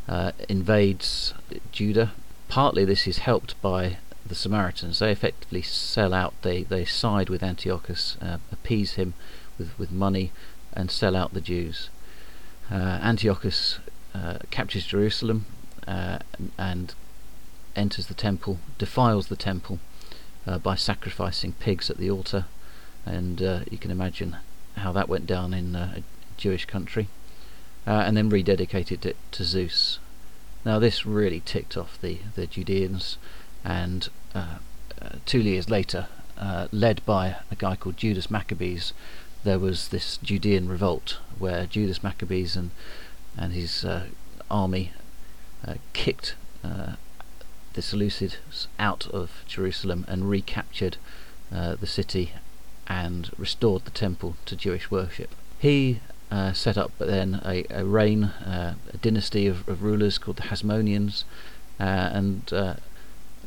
uh, 0.08 0.32
invades 0.48 1.34
Judah. 1.72 2.12
Partly 2.48 2.86
this 2.86 3.08
is 3.08 3.20
helped 3.20 3.60
by 3.62 3.98
the 4.25 4.36
Samaritans. 4.36 5.00
They 5.00 5.12
effectively 5.12 5.62
sell 5.62 6.13
out. 6.13 6.34
They 6.41 6.63
they 6.63 6.86
side 6.86 7.29
with 7.29 7.44
Antiochus, 7.44 8.18
uh, 8.22 8.38
appease 8.51 8.94
him 8.94 9.13
with 9.58 9.77
with 9.77 9.91
money, 9.91 10.32
and 10.74 10.89
sell 10.89 11.15
out 11.15 11.34
the 11.34 11.41
Jews. 11.41 11.89
Uh, 12.72 13.00
Antiochus 13.01 13.79
uh, 14.13 14.38
captures 14.51 14.86
Jerusalem 14.86 15.46
and 16.58 16.94
enters 17.75 18.08
the 18.08 18.13
temple, 18.13 18.60
defiles 18.77 19.27
the 19.27 19.36
temple 19.36 19.79
uh, 20.46 20.58
by 20.58 20.75
sacrificing 20.75 21.53
pigs 21.53 21.89
at 21.89 21.98
the 21.98 22.10
altar, 22.10 22.46
and 23.06 23.41
uh, 23.41 23.60
you 23.72 23.77
can 23.77 23.91
imagine 23.91 24.38
how 24.77 24.91
that 24.91 25.10
went 25.10 25.25
down 25.25 25.53
in 25.53 25.75
uh, 25.75 25.94
a 25.98 26.03
Jewish 26.38 26.65
country, 26.65 27.08
uh, 27.89 28.03
and 28.05 28.15
then 28.15 28.29
rededicated 28.29 29.05
it 29.05 29.17
to 29.31 29.43
Zeus. 29.43 29.98
Now 30.63 30.77
this 30.77 31.05
really 31.05 31.41
ticked 31.41 31.75
off 31.75 32.00
the, 32.00 32.19
the 32.36 32.46
Judeans, 32.46 33.17
and 33.65 34.08
uh, 34.36 34.60
uh, 35.01 35.10
two 35.25 35.39
years 35.39 35.69
later, 35.69 36.08
led 36.72 37.03
by 37.05 37.38
a 37.51 37.55
guy 37.58 37.75
called 37.75 37.98
Judas 37.98 38.29
Maccabees, 38.29 38.93
there 39.43 39.60
was 39.60 39.88
this 39.88 40.17
Judean 40.17 40.69
revolt 40.69 41.17
where 41.38 41.65
Judas 41.65 42.03
Maccabees 42.03 42.55
and 42.55 42.72
and 43.38 43.53
his 43.53 43.86
army 44.50 44.91
kicked 45.93 46.36
the 46.62 47.81
Seleucids 47.81 48.67
out 48.77 49.08
of 49.08 49.43
Jerusalem 49.48 50.05
and 50.08 50.29
recaptured 50.29 50.98
uh, 51.53 51.75
the 51.75 51.88
city 51.88 52.34
and 52.88 53.31
restored 53.38 53.86
the 53.86 53.91
temple 53.91 54.36
to 54.46 54.55
Jewish 54.55 54.91
worship. 54.91 55.34
He 55.60 56.01
uh, 56.31 56.53
set 56.53 56.77
up 56.77 56.91
then 57.00 57.41
a, 57.45 57.65
a 57.69 57.83
reign, 57.83 58.25
uh, 58.25 58.75
a 58.93 58.98
dynasty 58.98 59.48
of, 59.48 59.67
of, 59.67 59.81
rulers 59.83 60.17
called 60.17 60.38
the 60.38 60.43
Hasmoneans, 60.43 61.24
uh, 61.79 61.83
and 61.83 62.53
uh, 62.53 62.75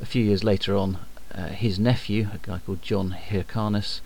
a 0.00 0.06
few 0.06 0.24
years 0.24 0.42
later 0.42 0.76
on, 0.76 0.98
his 1.52 1.78
nephew, 1.78 2.28
a 2.34 2.38
guy 2.38 2.60
called 2.66 2.82
John 2.82 3.12
Hyrcanus, 3.12 4.00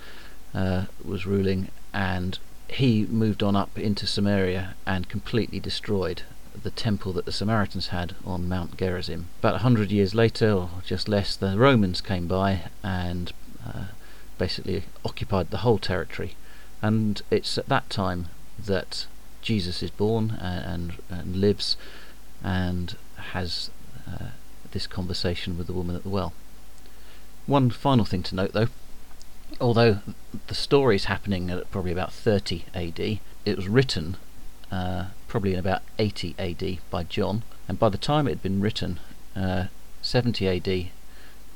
was 0.55 1.27
ruling, 1.27 1.69
and 1.93 2.39
he 2.69 3.07
moved 3.07 3.43
on 3.43 3.57
up 3.57 3.79
into 3.79 4.07
Samaria 4.07 4.75
and 4.87 5.09
completely 5.09 5.59
destroyed 5.59 6.23
the 6.63 6.71
temple 6.71 7.13
that 7.13 7.25
the 7.25 7.33
Samaritans 7.33 7.89
had 7.89 8.15
on 8.25 8.49
Mount 8.49 8.77
Gerizim. 8.77 9.29
About 9.41 9.57
a 9.57 9.59
hundred 9.59 9.91
years 9.91 10.15
later, 10.15 10.53
or 10.53 10.71
just 10.85 11.09
less, 11.09 11.37
the 11.37 11.59
Romans 11.59 12.01
came 12.01 12.27
by 12.27 12.63
and 12.83 13.33
uh, 13.67 13.87
basically 14.39 14.85
occupied 15.05 15.51
the 15.51 15.59
whole 15.59 15.79
territory. 15.79 16.37
And 16.83 17.23
it's 17.31 17.59
at 17.59 17.69
that 17.69 17.91
time 17.91 18.29
that 18.59 19.07
Jesus 19.43 19.83
is 19.83 19.91
born 19.91 20.39
and, 20.41 20.65
and, 20.65 21.21
and 21.21 21.37
lives 21.37 21.77
and 22.43 22.97
has 23.17 23.71
uh, 24.09 24.27
this 24.73 24.87
conversation 24.87 25.57
with 25.57 25.67
the 25.67 25.73
woman 25.73 25.97
at 25.97 26.03
the 26.03 26.09
well. 26.09 26.33
One 27.47 27.71
final 27.71 28.05
thing 28.05 28.23
to 28.25 28.35
note, 28.35 28.53
though, 28.53 28.69
although 29.61 29.99
the 30.49 30.55
story 30.55 30.97
is 30.97 31.05
happening 31.05 31.51
at 31.51 31.71
probably 31.71 31.93
about 31.93 32.13
30 32.13 32.65
AD, 32.75 32.99
it 33.01 33.57
was 33.57 33.69
written 33.69 34.17
uh, 34.71 35.07
probably 35.29 35.53
in 35.53 35.59
about 35.59 35.83
80 35.99 36.35
AD 36.39 36.79
by 36.91 37.05
John, 37.05 37.43
and 37.69 37.79
by 37.79 37.89
the 37.89 37.99
time 37.99 38.27
it 38.27 38.31
had 38.31 38.43
been 38.43 38.61
written, 38.61 38.99
uh, 39.35 39.67
70 40.03 40.49
AD, 40.49 40.91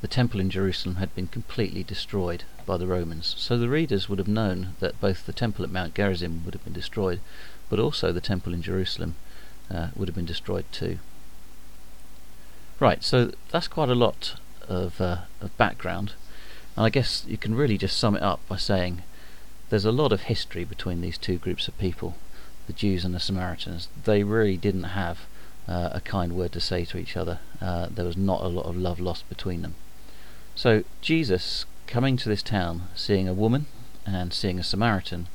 the 0.01 0.09
temple 0.09 0.41
in 0.41 0.51
Jerusalem 0.51 0.97
had 0.97 1.15
been 1.15 1.27
completely 1.27 1.83
destroyed 1.83 2.45
by 2.71 2.77
the 2.77 2.87
Romans. 2.87 3.35
So 3.37 3.59
the 3.59 3.69
readers 3.69 4.09
would 4.09 4.21
have 4.21 4.29
known 4.29 4.77
that 4.79 5.01
both 5.01 5.27
the 5.27 5.33
temple 5.33 5.65
at 5.65 5.73
Mount 5.73 5.93
Gerizim 5.93 6.43
would 6.45 6.55
have 6.55 6.63
been 6.63 6.73
destroyed, 6.73 7.19
but 7.69 7.81
also 7.81 8.13
the 8.13 8.21
temple 8.21 8.55
in 8.55 8.63
Jerusalem 8.63 9.17
uh, 9.69 9.89
would 9.97 10.07
have 10.07 10.15
been 10.15 10.25
destroyed 10.25 10.67
too. 10.71 11.01
Right, 12.79 13.03
so 13.03 13.33
that's 13.51 13.67
quite 13.67 13.89
a 13.89 13.97
lot 13.97 14.37
of, 14.69 15.01
uh, 15.01 15.23
of 15.41 15.57
background, 15.57 16.13
and 16.77 16.87
I 16.87 16.91
guess 16.91 17.25
you 17.27 17.37
can 17.37 17.57
really 17.57 17.77
just 17.77 17.99
sum 17.99 18.15
it 18.15 18.23
up 18.23 18.39
by 18.47 18.57
saying 18.57 19.03
there's 19.69 19.85
a 19.85 19.91
lot 19.91 20.13
of 20.13 20.21
history 20.23 20.63
between 20.63 21.01
these 21.01 21.19
two 21.19 21.39
groups 21.39 21.67
of 21.67 21.77
people, 21.77 22.15
the 22.69 22.73
Jews 22.73 23.05
and 23.05 23.13
the 23.13 23.19
Samaritans. 23.19 23.89
They 24.05 24.23
really 24.23 24.57
didn't 24.57 24.95
have 24.95 25.27
uh, 25.67 25.91
a 25.93 26.01
kind 26.01 26.37
word 26.37 26.53
to 26.53 26.61
say 26.61 26.85
to 26.85 26.99
each 26.99 27.17
other. 27.17 27.41
Uh, 27.61 27.89
there 27.91 28.05
was 28.05 28.17
not 28.17 28.43
a 28.45 28.49
lot 28.49 28.67
of 28.67 28.77
love 28.77 29.01
lost 29.01 29.29
between 29.29 29.63
them. 29.63 29.75
So 30.55 30.85
Jesus 31.01 31.67
coming 31.91 32.17
to 32.17 32.29
this 32.29 32.43
town, 32.43 32.83
seeing 32.95 33.29
a 33.29 33.35
woman 33.35 33.67
and 34.07 34.33
seeing 34.33 34.59
a 34.59 34.63
Samaritan, 34.63 35.27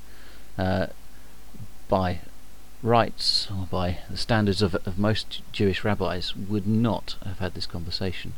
uh, 0.58 0.88
by 1.90 2.20
rights 2.82 3.50
or 3.52 3.68
by 3.70 4.00
the 4.10 4.18
standards 4.18 4.62
of, 4.62 4.74
of 4.74 4.98
most 4.98 5.42
Jewish 5.52 5.84
rabbis, 5.84 6.36
would 6.36 6.66
not 6.66 7.18
have 7.26 7.40
had 7.40 7.54
this 7.54 7.68
conversation. 7.68 8.34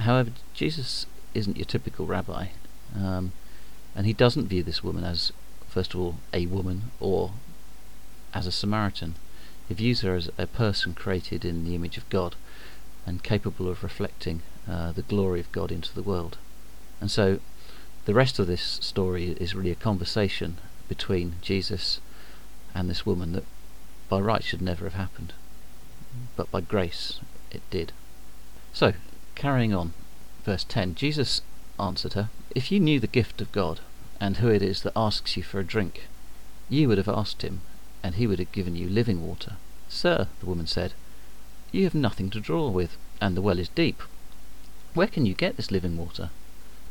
However, 0.00 0.32
Jesus 0.54 1.06
isn't 1.34 1.56
your 1.56 1.64
typical 1.64 2.04
rabbi, 2.06 2.48
um, 2.96 3.32
and 3.94 4.06
he 4.06 4.12
doesn't 4.12 4.48
view 4.48 4.64
this 4.64 4.82
woman 4.82 5.04
as, 5.04 5.32
first 5.68 5.94
of 5.94 6.00
all, 6.00 6.16
a 6.32 6.46
woman 6.46 6.90
or 6.98 7.30
as 8.34 8.46
a 8.46 8.52
Samaritan. 8.52 9.14
He 9.68 9.74
views 9.74 10.00
her 10.00 10.16
as 10.16 10.30
a 10.36 10.48
person 10.48 10.94
created 10.94 11.44
in 11.44 11.64
the 11.64 11.76
image 11.76 11.96
of 11.96 12.08
God 12.10 12.34
and 13.06 13.22
capable 13.22 13.68
of 13.68 13.84
reflecting 13.84 14.42
uh, 14.68 14.90
the 14.92 15.02
glory 15.02 15.38
of 15.38 15.52
God 15.52 15.70
into 15.70 15.94
the 15.94 16.02
world. 16.02 16.38
And 17.04 17.10
so 17.10 17.38
the 18.06 18.14
rest 18.14 18.38
of 18.38 18.46
this 18.46 18.78
story 18.80 19.32
is 19.38 19.54
really 19.54 19.70
a 19.70 19.74
conversation 19.74 20.56
between 20.88 21.34
Jesus 21.42 22.00
and 22.74 22.88
this 22.88 23.04
woman 23.04 23.32
that 23.32 23.44
by 24.08 24.20
right 24.20 24.42
should 24.42 24.62
never 24.62 24.84
have 24.84 24.94
happened. 24.94 25.34
But 26.34 26.50
by 26.50 26.62
grace 26.62 27.20
it 27.50 27.60
did. 27.68 27.92
So, 28.72 28.94
carrying 29.34 29.74
on, 29.74 29.92
verse 30.46 30.64
10 30.64 30.94
Jesus 30.94 31.42
answered 31.78 32.14
her, 32.14 32.30
If 32.54 32.72
you 32.72 32.80
knew 32.80 32.98
the 32.98 33.06
gift 33.06 33.42
of 33.42 33.52
God, 33.52 33.80
and 34.18 34.38
who 34.38 34.48
it 34.48 34.62
is 34.62 34.80
that 34.80 34.96
asks 34.96 35.36
you 35.36 35.42
for 35.42 35.60
a 35.60 35.62
drink, 35.62 36.08
you 36.70 36.88
would 36.88 36.96
have 36.96 37.06
asked 37.06 37.42
him, 37.42 37.60
and 38.02 38.14
he 38.14 38.26
would 38.26 38.38
have 38.38 38.52
given 38.52 38.76
you 38.76 38.88
living 38.88 39.26
water. 39.26 39.56
Sir, 39.90 40.28
the 40.40 40.46
woman 40.46 40.66
said, 40.66 40.94
You 41.70 41.84
have 41.84 41.94
nothing 41.94 42.30
to 42.30 42.40
draw 42.40 42.70
with, 42.70 42.96
and 43.20 43.36
the 43.36 43.42
well 43.42 43.58
is 43.58 43.68
deep. 43.68 44.00
Where 44.94 45.06
can 45.06 45.26
you 45.26 45.34
get 45.34 45.58
this 45.58 45.70
living 45.70 45.98
water? 45.98 46.30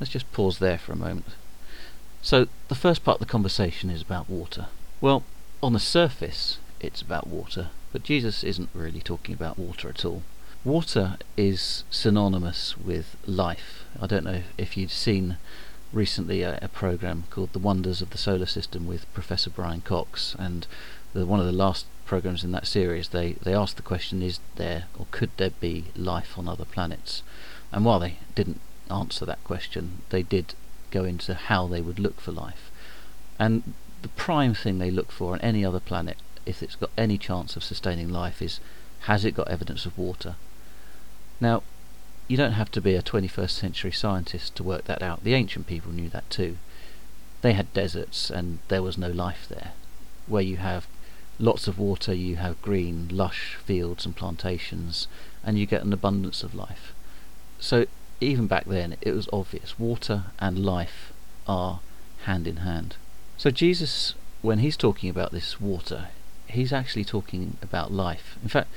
Let's 0.00 0.12
just 0.12 0.30
pause 0.32 0.58
there 0.58 0.78
for 0.78 0.92
a 0.92 0.96
moment. 0.96 1.26
So, 2.22 2.48
the 2.68 2.74
first 2.74 3.04
part 3.04 3.16
of 3.16 3.26
the 3.26 3.30
conversation 3.30 3.90
is 3.90 4.02
about 4.02 4.28
water. 4.28 4.66
Well, 5.00 5.22
on 5.62 5.72
the 5.72 5.80
surface, 5.80 6.58
it's 6.80 7.02
about 7.02 7.26
water, 7.26 7.70
but 7.92 8.02
Jesus 8.02 8.44
isn't 8.44 8.70
really 8.74 9.00
talking 9.00 9.34
about 9.34 9.58
water 9.58 9.88
at 9.88 10.04
all. 10.04 10.22
Water 10.64 11.16
is 11.36 11.84
synonymous 11.90 12.76
with 12.76 13.16
life. 13.26 13.84
I 14.00 14.06
don't 14.06 14.24
know 14.24 14.42
if 14.56 14.76
you've 14.76 14.92
seen 14.92 15.36
recently 15.92 16.42
a, 16.42 16.58
a 16.60 16.68
program 16.68 17.24
called 17.30 17.52
The 17.52 17.58
Wonders 17.58 18.02
of 18.02 18.10
the 18.10 18.18
Solar 18.18 18.46
System 18.46 18.86
with 18.86 19.12
Professor 19.14 19.50
Brian 19.50 19.80
Cox, 19.80 20.36
and 20.38 20.66
the, 21.14 21.26
one 21.26 21.40
of 21.40 21.46
the 21.46 21.52
last 21.52 21.86
programs 22.04 22.44
in 22.44 22.52
that 22.52 22.66
series, 22.66 23.10
they, 23.10 23.32
they 23.42 23.54
asked 23.54 23.76
the 23.76 23.82
question, 23.82 24.22
is 24.22 24.40
there 24.56 24.84
or 24.98 25.06
could 25.10 25.30
there 25.36 25.50
be 25.60 25.86
life 25.96 26.38
on 26.38 26.48
other 26.48 26.64
planets? 26.64 27.22
And 27.72 27.84
while 27.84 28.00
they 28.00 28.18
didn't 28.34 28.60
answer 28.90 29.24
that 29.24 29.42
question, 29.44 30.02
they 30.10 30.22
did 30.22 30.54
go 30.90 31.04
into 31.04 31.34
how 31.34 31.66
they 31.66 31.80
would 31.80 31.98
look 31.98 32.20
for 32.20 32.32
life. 32.32 32.70
And 33.38 33.74
the 34.02 34.08
prime 34.08 34.54
thing 34.54 34.78
they 34.78 34.90
look 34.90 35.12
for 35.12 35.32
on 35.32 35.40
any 35.40 35.64
other 35.64 35.80
planet, 35.80 36.16
if 36.46 36.62
it's 36.62 36.76
got 36.76 36.90
any 36.96 37.18
chance 37.18 37.56
of 37.56 37.64
sustaining 37.64 38.08
life, 38.08 38.40
is 38.40 38.60
has 39.02 39.24
it 39.24 39.34
got 39.34 39.48
evidence 39.48 39.86
of 39.86 39.96
water? 39.96 40.34
Now, 41.40 41.62
you 42.26 42.36
don't 42.36 42.52
have 42.52 42.70
to 42.72 42.80
be 42.80 42.94
a 42.94 43.02
21st 43.02 43.50
century 43.50 43.92
scientist 43.92 44.54
to 44.56 44.62
work 44.62 44.84
that 44.84 45.02
out. 45.02 45.24
The 45.24 45.34
ancient 45.34 45.66
people 45.66 45.92
knew 45.92 46.08
that 46.10 46.28
too. 46.30 46.58
They 47.42 47.52
had 47.52 47.72
deserts 47.72 48.30
and 48.30 48.58
there 48.68 48.82
was 48.82 48.98
no 48.98 49.08
life 49.08 49.46
there. 49.48 49.72
Where 50.26 50.42
you 50.42 50.56
have 50.56 50.86
lots 51.38 51.68
of 51.68 51.78
water, 51.78 52.12
you 52.12 52.36
have 52.36 52.60
green, 52.60 53.08
lush 53.10 53.56
fields 53.64 54.04
and 54.04 54.14
plantations, 54.14 55.06
and 55.44 55.58
you 55.58 55.64
get 55.64 55.82
an 55.82 55.92
abundance 55.92 56.42
of 56.42 56.54
life. 56.54 56.92
So 57.60 57.86
even 58.20 58.46
back 58.46 58.64
then, 58.64 58.96
it 59.00 59.12
was 59.12 59.28
obvious 59.32 59.78
water 59.78 60.24
and 60.38 60.64
life 60.64 61.12
are 61.46 61.80
hand 62.24 62.46
in 62.46 62.58
hand. 62.58 62.96
So 63.36 63.50
Jesus, 63.50 64.14
when 64.42 64.58
he's 64.58 64.76
talking 64.76 65.08
about 65.08 65.32
this 65.32 65.60
water, 65.60 66.08
he's 66.46 66.72
actually 66.72 67.04
talking 67.04 67.56
about 67.62 67.92
life. 67.92 68.36
In 68.42 68.48
fact, 68.48 68.68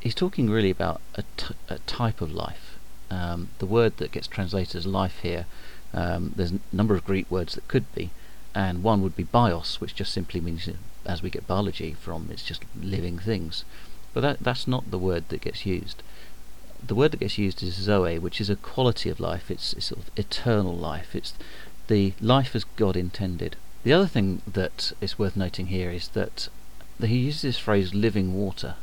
he's 0.00 0.14
talking 0.14 0.50
really 0.50 0.70
about 0.70 1.00
a, 1.14 1.24
t- 1.36 1.54
a 1.68 1.78
type 1.80 2.20
of 2.20 2.32
life. 2.32 2.78
Um, 3.10 3.48
the 3.58 3.66
word 3.66 3.96
that 3.98 4.12
gets 4.12 4.26
translated 4.26 4.76
as 4.76 4.86
life 4.86 5.18
here, 5.20 5.46
um, 5.92 6.32
there's 6.36 6.52
a 6.52 6.60
number 6.72 6.94
of 6.94 7.04
Greek 7.04 7.30
words 7.30 7.54
that 7.54 7.68
could 7.68 7.92
be, 7.94 8.10
and 8.54 8.82
one 8.82 9.02
would 9.02 9.16
be 9.16 9.24
bios, 9.24 9.80
which 9.80 9.94
just 9.94 10.12
simply 10.12 10.40
means, 10.40 10.68
as 11.04 11.22
we 11.22 11.30
get 11.30 11.46
biology 11.46 11.92
from, 11.92 12.28
it's 12.30 12.42
just 12.42 12.64
living 12.80 13.18
things. 13.18 13.64
But 14.12 14.20
that, 14.20 14.40
that's 14.40 14.68
not 14.68 14.90
the 14.90 14.98
word 14.98 15.28
that 15.28 15.40
gets 15.40 15.66
used 15.66 16.02
the 16.86 16.94
word 16.94 17.12
that 17.12 17.20
gets 17.20 17.38
used 17.38 17.62
is 17.62 17.74
zoe, 17.74 18.18
which 18.18 18.40
is 18.40 18.50
a 18.50 18.56
quality 18.56 19.10
of 19.10 19.20
life. 19.20 19.50
It's, 19.50 19.72
it's 19.72 19.86
sort 19.86 20.02
of 20.02 20.10
eternal 20.16 20.76
life. 20.76 21.14
It's 21.14 21.34
the 21.88 22.14
life 22.20 22.54
as 22.54 22.64
God 22.76 22.96
intended. 22.96 23.56
The 23.82 23.92
other 23.92 24.06
thing 24.06 24.42
that 24.46 24.92
is 25.00 25.18
worth 25.18 25.36
noting 25.36 25.66
here 25.66 25.90
is 25.90 26.08
that 26.08 26.48
he 27.00 27.18
uses 27.18 27.42
this 27.42 27.58
phrase 27.58 27.92
"living 27.94 28.34
water," 28.34 28.76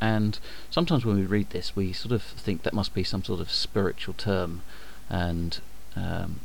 and 0.00 0.38
sometimes 0.70 1.04
when 1.04 1.16
we 1.16 1.22
read 1.22 1.50
this, 1.50 1.76
we 1.76 1.92
sort 1.92 2.12
of 2.12 2.22
think 2.22 2.62
that 2.62 2.74
must 2.74 2.94
be 2.94 3.04
some 3.04 3.22
sort 3.22 3.40
of 3.40 3.50
spiritual 3.50 4.14
term, 4.14 4.62
and 5.08 5.60
um, 5.94 6.40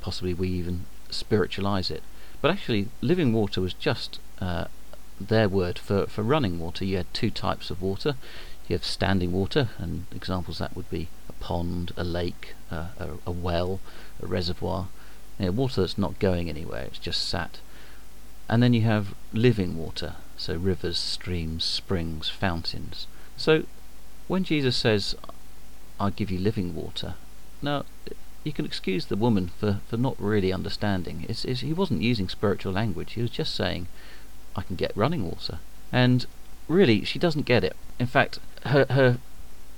possibly 0.00 0.34
we 0.34 0.48
even 0.48 0.84
spiritualize 1.10 1.90
it. 1.90 2.02
But 2.40 2.50
actually, 2.50 2.88
living 3.00 3.32
water 3.32 3.60
was 3.60 3.74
just 3.74 4.20
uh, 4.40 4.66
their 5.20 5.48
word 5.48 5.78
for, 5.78 6.06
for 6.06 6.22
running 6.22 6.58
water. 6.58 6.84
You 6.84 6.98
had 6.98 7.12
two 7.14 7.30
types 7.30 7.70
of 7.70 7.82
water. 7.82 8.14
You 8.68 8.74
have 8.74 8.84
standing 8.84 9.32
water, 9.32 9.70
and 9.78 10.06
examples 10.14 10.58
that 10.58 10.74
would 10.74 10.90
be 10.90 11.08
a 11.28 11.32
pond, 11.34 11.92
a 11.96 12.04
lake, 12.04 12.54
uh, 12.70 12.88
a, 12.98 13.08
a, 13.26 13.30
well, 13.30 13.80
a 14.22 14.26
reservoir. 14.26 14.88
You 15.38 15.46
know, 15.46 15.52
water 15.52 15.82
that's 15.82 15.98
not 15.98 16.18
going 16.18 16.48
anywhere, 16.48 16.84
it's 16.84 16.98
just 16.98 17.28
sat. 17.28 17.58
And 18.48 18.62
then 18.62 18.74
you 18.74 18.82
have 18.82 19.14
living 19.32 19.76
water, 19.76 20.14
so 20.36 20.56
rivers, 20.56 20.98
streams, 20.98 21.64
springs, 21.64 22.28
fountains. 22.28 23.06
So 23.36 23.64
when 24.28 24.44
Jesus 24.44 24.76
says, 24.76 25.14
I 25.98 26.10
give 26.10 26.30
you 26.30 26.38
living 26.38 26.74
water, 26.74 27.14
now 27.62 27.84
you 28.44 28.52
can 28.52 28.64
excuse 28.64 29.06
the 29.06 29.16
woman 29.16 29.50
for, 29.58 29.80
for 29.88 29.96
not 29.96 30.14
really 30.18 30.52
understanding. 30.52 31.26
It's, 31.28 31.44
it's, 31.44 31.60
he 31.60 31.72
wasn't 31.72 32.02
using 32.02 32.28
spiritual 32.28 32.72
language. 32.72 33.14
He 33.14 33.22
was 33.22 33.30
just 33.30 33.54
saying, 33.54 33.88
I 34.54 34.62
can 34.62 34.76
get 34.76 34.96
running 34.96 35.24
water. 35.24 35.58
And 35.92 36.26
really, 36.68 37.04
she 37.04 37.18
doesn't 37.18 37.46
get 37.46 37.64
it. 37.64 37.76
In 37.98 38.06
fact, 38.06 38.38
her 38.66 38.86
her 38.90 39.18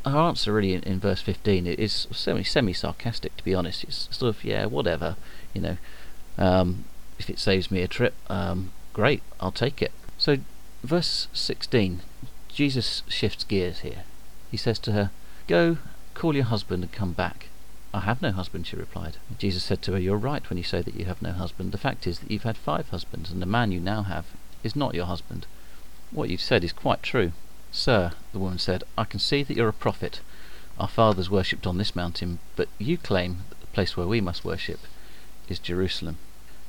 her 0.07 0.19
answer 0.19 0.53
really 0.53 0.73
in, 0.75 0.83
in 0.85 1.01
verse 1.01 1.21
15 1.21 1.67
is 1.67 2.07
semi 2.11 2.45
semi 2.45 2.73
sarcastic 2.73 3.37
to 3.37 3.45
be 3.45 3.55
honest. 3.55 3.85
It's 3.85 4.09
sort 4.17 4.35
of 4.35 4.45
yeah, 4.45 4.67
whatever, 4.67 5.17
you 5.55 5.61
know. 5.61 5.77
Um, 6.37 6.85
if 7.19 7.29
it 7.29 7.39
saves 7.39 7.71
me 7.71 7.83
a 7.83 7.89
trip, 7.89 8.15
um, 8.31 8.71
great, 8.93 9.23
I'll 9.41 9.53
take 9.53 9.83
it. 9.83 9.93
So, 10.17 10.39
verse 10.85 11.27
16, 11.33 12.01
Jesus 12.49 13.03
shifts 13.09 13.45
gears 13.45 13.81
here. 13.81 14.05
He 14.51 14.57
says 14.57 14.79
to 14.81 14.93
her, 14.93 15.11
Go, 15.49 15.79
call 16.15 16.35
your 16.35 16.45
husband 16.45 16.85
and 16.85 16.93
come 16.93 17.13
back. 17.13 17.49
I 17.93 18.01
have 18.01 18.23
no 18.23 18.31
husband, 18.31 18.67
she 18.67 18.77
replied. 18.77 19.17
Jesus 19.39 19.65
said 19.65 19.83
to 19.83 19.93
her, 19.93 19.99
You're 19.99 20.17
right 20.17 20.49
when 20.49 20.59
you 20.59 20.65
say 20.65 20.83
that 20.83 20.95
you 20.95 21.07
have 21.07 21.23
no 21.23 21.33
husband. 21.33 21.73
The 21.73 21.79
fact 21.79 22.07
is 22.07 22.21
that 22.21 22.31
you've 22.31 22.43
had 22.45 22.57
five 22.57 22.91
husbands, 22.91 23.31
and 23.31 23.43
the 23.43 23.47
man 23.47 23.73
you 23.73 23.81
now 23.81 24.03
have 24.03 24.27
is 24.63 24.77
not 24.77 24.95
your 24.95 25.07
husband. 25.07 25.47
What 26.11 26.31
you've 26.31 26.41
said 26.41 26.65
is 26.65 26.73
quite 26.73 27.03
true. 27.03 27.33
Sir, 27.71 28.13
the 28.33 28.39
woman 28.39 28.59
said, 28.59 28.85
I 28.97 29.05
can 29.05 29.21
see 29.21 29.43
that 29.43 29.57
you're 29.57 29.69
a 29.69 29.75
prophet. 29.75 30.21
Our 30.79 30.89
fathers 30.89 31.31
worshipped 31.31 31.67
on 31.67 31.77
this 31.77 31.95
mountain, 31.95 32.39
but 32.57 32.69
you 32.79 32.97
claim 32.97 33.39
that 33.51 33.61
the 33.61 33.67
place 33.69 33.97
where 33.97 34.07
we 34.07 34.21
must 34.21 34.45
worship 34.45 34.81
is 35.49 35.59
Jerusalem. 35.59 36.19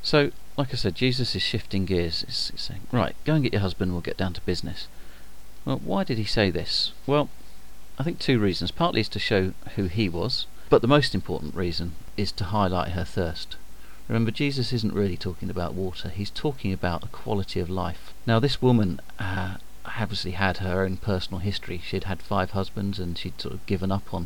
So, 0.01 0.31
like 0.58 0.74
I 0.74 0.77
said, 0.77 0.96
Jesus 0.96 1.36
is 1.36 1.41
shifting 1.41 1.86
gears. 1.86 2.22
He's 2.22 2.51
saying, 2.55 2.81
Right, 2.91 3.15
go 3.25 3.36
and 3.36 3.43
get 3.43 3.53
your 3.53 3.62
husband, 3.62 3.91
we'll 3.91 4.01
get 4.01 4.17
down 4.17 4.34
to 4.34 4.41
business. 4.41 4.88
Well, 5.65 5.79
why 5.84 6.03
did 6.03 6.17
he 6.17 6.25
say 6.25 6.50
this? 6.50 6.91
Well, 7.05 7.29
I 7.98 8.03
think 8.03 8.19
two 8.19 8.39
reasons. 8.39 8.72
Partly 8.72 9.01
is 9.01 9.10
to 9.10 9.19
show 9.19 9.53
who 9.75 9.86
he 9.86 10.10
was, 10.10 10.48
but 10.69 10.81
the 10.81 10.88
most 10.88 11.13
important 11.13 11.55
reason 11.55 11.93
is 12.17 12.31
to 12.34 12.46
highlight 12.46 12.91
her 12.91 13.03
thirst. 13.03 13.58
Remember, 14.09 14.31
Jesus 14.31 14.73
isn't 14.73 14.93
really 14.93 15.15
talking 15.15 15.51
about 15.51 15.75
water, 15.75 16.09
he's 16.09 16.31
talking 16.31 16.73
about 16.73 17.03
a 17.03 17.09
quality 17.09 17.59
of 17.59 17.69
life. 17.69 18.11
Now, 18.25 18.39
this 18.39 18.59
woman 18.59 18.99
uh, 19.19 19.57
obviously 19.85 20.31
had 20.31 20.57
her 20.57 20.83
own 20.83 20.97
personal 20.97 21.41
history. 21.41 21.79
She'd 21.85 22.05
had 22.05 22.23
five 22.23 22.51
husbands 22.51 22.97
and 22.97 23.15
she'd 23.15 23.39
sort 23.39 23.53
of 23.53 23.65
given 23.67 23.91
up 23.91 24.11
on, 24.11 24.25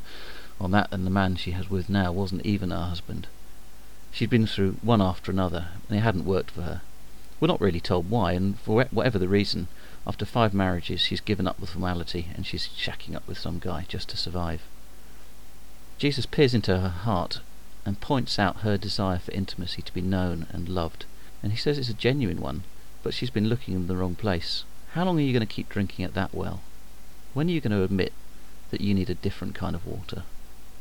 on 0.60 0.72
that, 0.72 0.88
and 0.92 1.06
the 1.06 1.12
man 1.12 1.36
she 1.36 1.52
has 1.52 1.70
with 1.70 1.90
now 1.90 2.14
wasn't 2.14 2.46
even 2.46 2.72
her 2.72 2.78
husband. 2.78 3.28
She'd 4.14 4.30
been 4.30 4.48
through 4.48 4.78
one 4.82 5.02
after 5.02 5.32
another, 5.32 5.68
and 5.90 5.98
it 5.98 6.02
hadn't 6.02 6.24
worked 6.24 6.52
for 6.52 6.62
her. 6.62 6.82
We're 7.42 7.48
not 7.50 7.60
really 7.60 7.82
told 7.82 8.10
why, 8.10 8.32
and 8.32 8.58
for 8.60 8.86
whatever 8.86 9.20
the 9.20 9.28
reason, 9.28 9.68
after 10.08 10.24
five 10.24 10.54
marriages 10.54 11.02
she's 11.02 11.20
given 11.20 11.46
up 11.46 11.60
the 11.60 11.68
formality 11.68 12.28
and 12.36 12.46
she's 12.46 12.70
shacking 12.70 13.16
up 13.16 13.28
with 13.28 13.38
some 13.38 13.60
guy 13.60 13.84
just 13.90 14.08
to 14.10 14.18
survive. 14.18 14.62
Jesus 15.98 16.26
peers 16.26 16.54
into 16.54 16.80
her 16.80 16.88
heart 16.90 17.42
and 17.86 18.00
points 18.00 18.40
out 18.40 18.58
her 18.58 18.78
desire 18.78 19.20
for 19.20 19.32
intimacy 19.32 19.82
to 19.82 19.94
be 19.94 20.02
known 20.02 20.48
and 20.52 20.70
loved. 20.70 21.06
And 21.42 21.52
he 21.52 21.58
says 21.58 21.78
it's 21.78 21.90
a 21.90 21.94
genuine 21.94 22.42
one, 22.42 22.64
but 23.04 23.14
she's 23.14 23.30
been 23.30 23.50
looking 23.50 23.74
in 23.74 23.88
the 23.88 23.98
wrong 23.98 24.16
place. 24.16 24.64
How 24.94 25.06
long 25.06 25.18
are 25.18 25.22
you 25.22 25.34
going 25.34 25.46
to 25.46 25.54
keep 25.54 25.70
drinking 25.70 26.06
at 26.06 26.14
that 26.14 26.34
well? 26.34 26.62
When 27.34 27.48
are 27.48 27.52
you 27.52 27.62
going 27.62 27.72
to 27.72 27.84
admit 27.84 28.14
that 28.72 28.82
you 28.82 28.94
need 28.94 29.10
a 29.10 29.16
different 29.16 29.56
kind 29.56 29.76
of 29.76 29.86
water? 29.86 30.24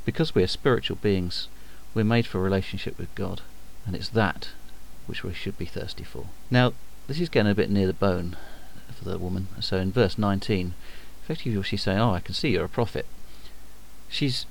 Because 0.04 0.34
we 0.34 0.42
are 0.42 0.48
spiritual 0.48 0.98
beings, 1.00 1.48
we're 1.94 2.04
made 2.04 2.26
for 2.26 2.38
a 2.38 2.42
relationship 2.42 2.98
with 2.98 3.14
God, 3.14 3.42
and 3.86 3.96
it's 3.96 4.08
that 4.10 4.50
which 5.06 5.24
we 5.24 5.34
should 5.34 5.58
be 5.58 5.66
thirsty 5.66 6.04
for. 6.04 6.26
Now, 6.50 6.72
this 7.06 7.20
is 7.20 7.28
getting 7.28 7.50
a 7.50 7.54
bit 7.54 7.70
near 7.70 7.86
the 7.86 7.92
bone 7.92 8.36
for 8.92 9.04
the 9.04 9.18
woman. 9.18 9.48
So 9.60 9.78
in 9.78 9.92
verse 9.92 10.18
19, 10.18 10.74
effectively 11.22 11.62
she's 11.62 11.82
saying, 11.82 11.98
"Oh, 11.98 12.14
I 12.14 12.20
can 12.20 12.34
see 12.34 12.50
you're 12.50 12.64
a 12.64 12.68
prophet." 12.68 13.06
She's 14.08 14.46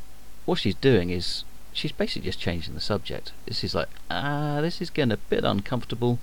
what 0.46 0.60
she's 0.60 0.76
doing 0.76 1.10
is 1.10 1.44
she's 1.74 1.92
basically 1.92 2.28
just 2.28 2.40
changing 2.40 2.74
the 2.74 2.82
subject. 2.82 3.32
This 3.46 3.64
is 3.64 3.74
like, 3.74 3.90
ah, 4.10 4.60
this 4.62 4.82
is 4.82 4.90
getting 4.90 5.12
a 5.12 5.18
bit 5.18 5.44
uncomfortable. 5.44 6.20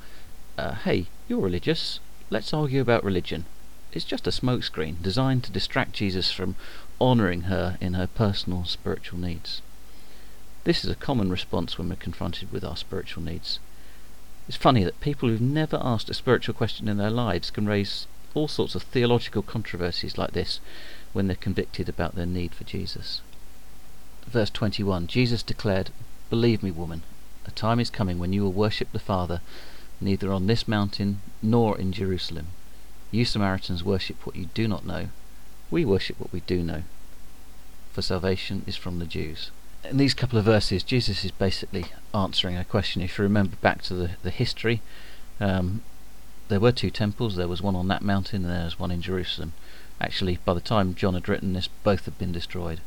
Uh, 0.57 0.75
hey, 0.75 1.07
you're 1.29 1.41
religious. 1.41 2.01
Let's 2.31 2.53
argue 2.53 2.81
about 2.81 3.05
religion. 3.05 3.45
It's 3.93 4.05
just 4.05 4.27
a 4.27 4.31
smokescreen 4.31 5.03
designed 5.03 5.45
to 5.45 5.53
distract 5.53 5.95
Jesus 5.95 6.31
from 6.31 6.57
honouring 7.01 7.43
her 7.43 7.79
in 7.81 7.95
her 7.95 8.07
personal 8.07 8.65
spiritual 8.65 9.19
needs. 9.19 9.63
This 10.65 10.85
is 10.85 10.91
a 10.91 10.95
common 10.95 11.31
response 11.31 11.79
when 11.79 11.89
we're 11.89 11.97
confronted 11.97 12.53
with 12.53 12.65
our 12.65 12.77
spiritual 12.77 13.23
needs. 13.23 13.59
It's 14.47 14.57
funny 14.57 14.85
that 14.85 15.01
people 15.01 15.29
who've 15.29 15.41
never 15.41 15.79
asked 15.81 16.11
a 16.11 16.15
spiritual 16.15 16.55
question 16.55 16.89
in 16.89 16.99
their 16.99 17.11
lives 17.11 17.51
can 17.51 17.67
raise 17.67 18.07
all 18.35 18.49
sorts 18.49 18.75
of 18.75 18.83
theological 18.83 19.43
controversies 19.43 20.19
like 20.19 20.33
this 20.33 20.61
when 21.13 21.27
they're 21.27 21.37
convicted 21.37 21.89
about 21.89 22.15
their 22.15 22.27
need 22.27 22.55
for 22.55 22.65
Jesus. 22.65 23.23
Verse 24.29 24.51
21 24.51 25.07
Jesus 25.07 25.43
declared, 25.43 25.89
Believe 26.29 26.63
me, 26.63 26.71
woman, 26.71 27.03
a 27.47 27.51
time 27.51 27.81
is 27.81 27.89
coming 27.89 28.19
when 28.19 28.35
you 28.35 28.43
will 28.43 28.53
worship 28.53 28.93
the 28.93 28.99
Father 28.99 29.41
neither 30.03 30.31
on 30.31 30.47
this 30.47 30.69
mountain 30.69 31.23
nor 31.43 31.79
in 31.79 31.93
Jerusalem. 31.93 32.49
You 33.11 33.25
Samaritans 33.25 33.83
worship 33.83 34.27
what 34.27 34.37
you 34.37 34.51
do 34.53 34.69
not 34.69 34.85
know. 34.85 35.09
We 35.71 35.87
worship 35.87 36.21
what 36.21 36.31
we 36.31 36.41
do 36.41 36.63
know. 36.63 36.83
For 37.93 38.03
salvation 38.03 38.65
is 38.67 38.77
from 38.77 38.99
the 38.99 39.07
Jews. 39.07 39.51
In 39.83 39.97
these 39.97 40.13
couple 40.13 40.39
of 40.39 40.45
verses, 40.45 40.83
Jesus 40.83 41.25
is 41.25 41.31
basically 41.31 41.87
answering 42.13 42.57
a 42.57 42.65
question. 42.65 43.01
If 43.01 43.17
you 43.17 43.23
remember 43.25 43.57
back 43.63 43.81
to 43.83 43.95
the, 43.95 44.11
the 44.23 44.31
history, 44.31 44.83
um, 45.41 45.83
there 46.49 46.61
were 46.61 46.73
two 46.73 46.91
temples. 46.91 47.37
There 47.37 47.49
was 47.49 47.63
one 47.63 47.77
on 47.77 47.89
that 47.89 48.03
mountain 48.03 48.45
and 48.45 48.53
there 48.53 48.65
was 48.67 48.79
one 48.79 48.91
in 48.91 49.01
Jerusalem. 49.01 49.55
Actually, 50.03 50.39
by 50.45 50.53
the 50.53 50.61
time 50.61 50.95
John 50.95 51.15
had 51.15 51.31
written 51.31 51.55
this, 51.55 51.69
both 51.83 52.05
had 52.05 52.19
been 52.19 52.33
destroyed. 52.33 52.81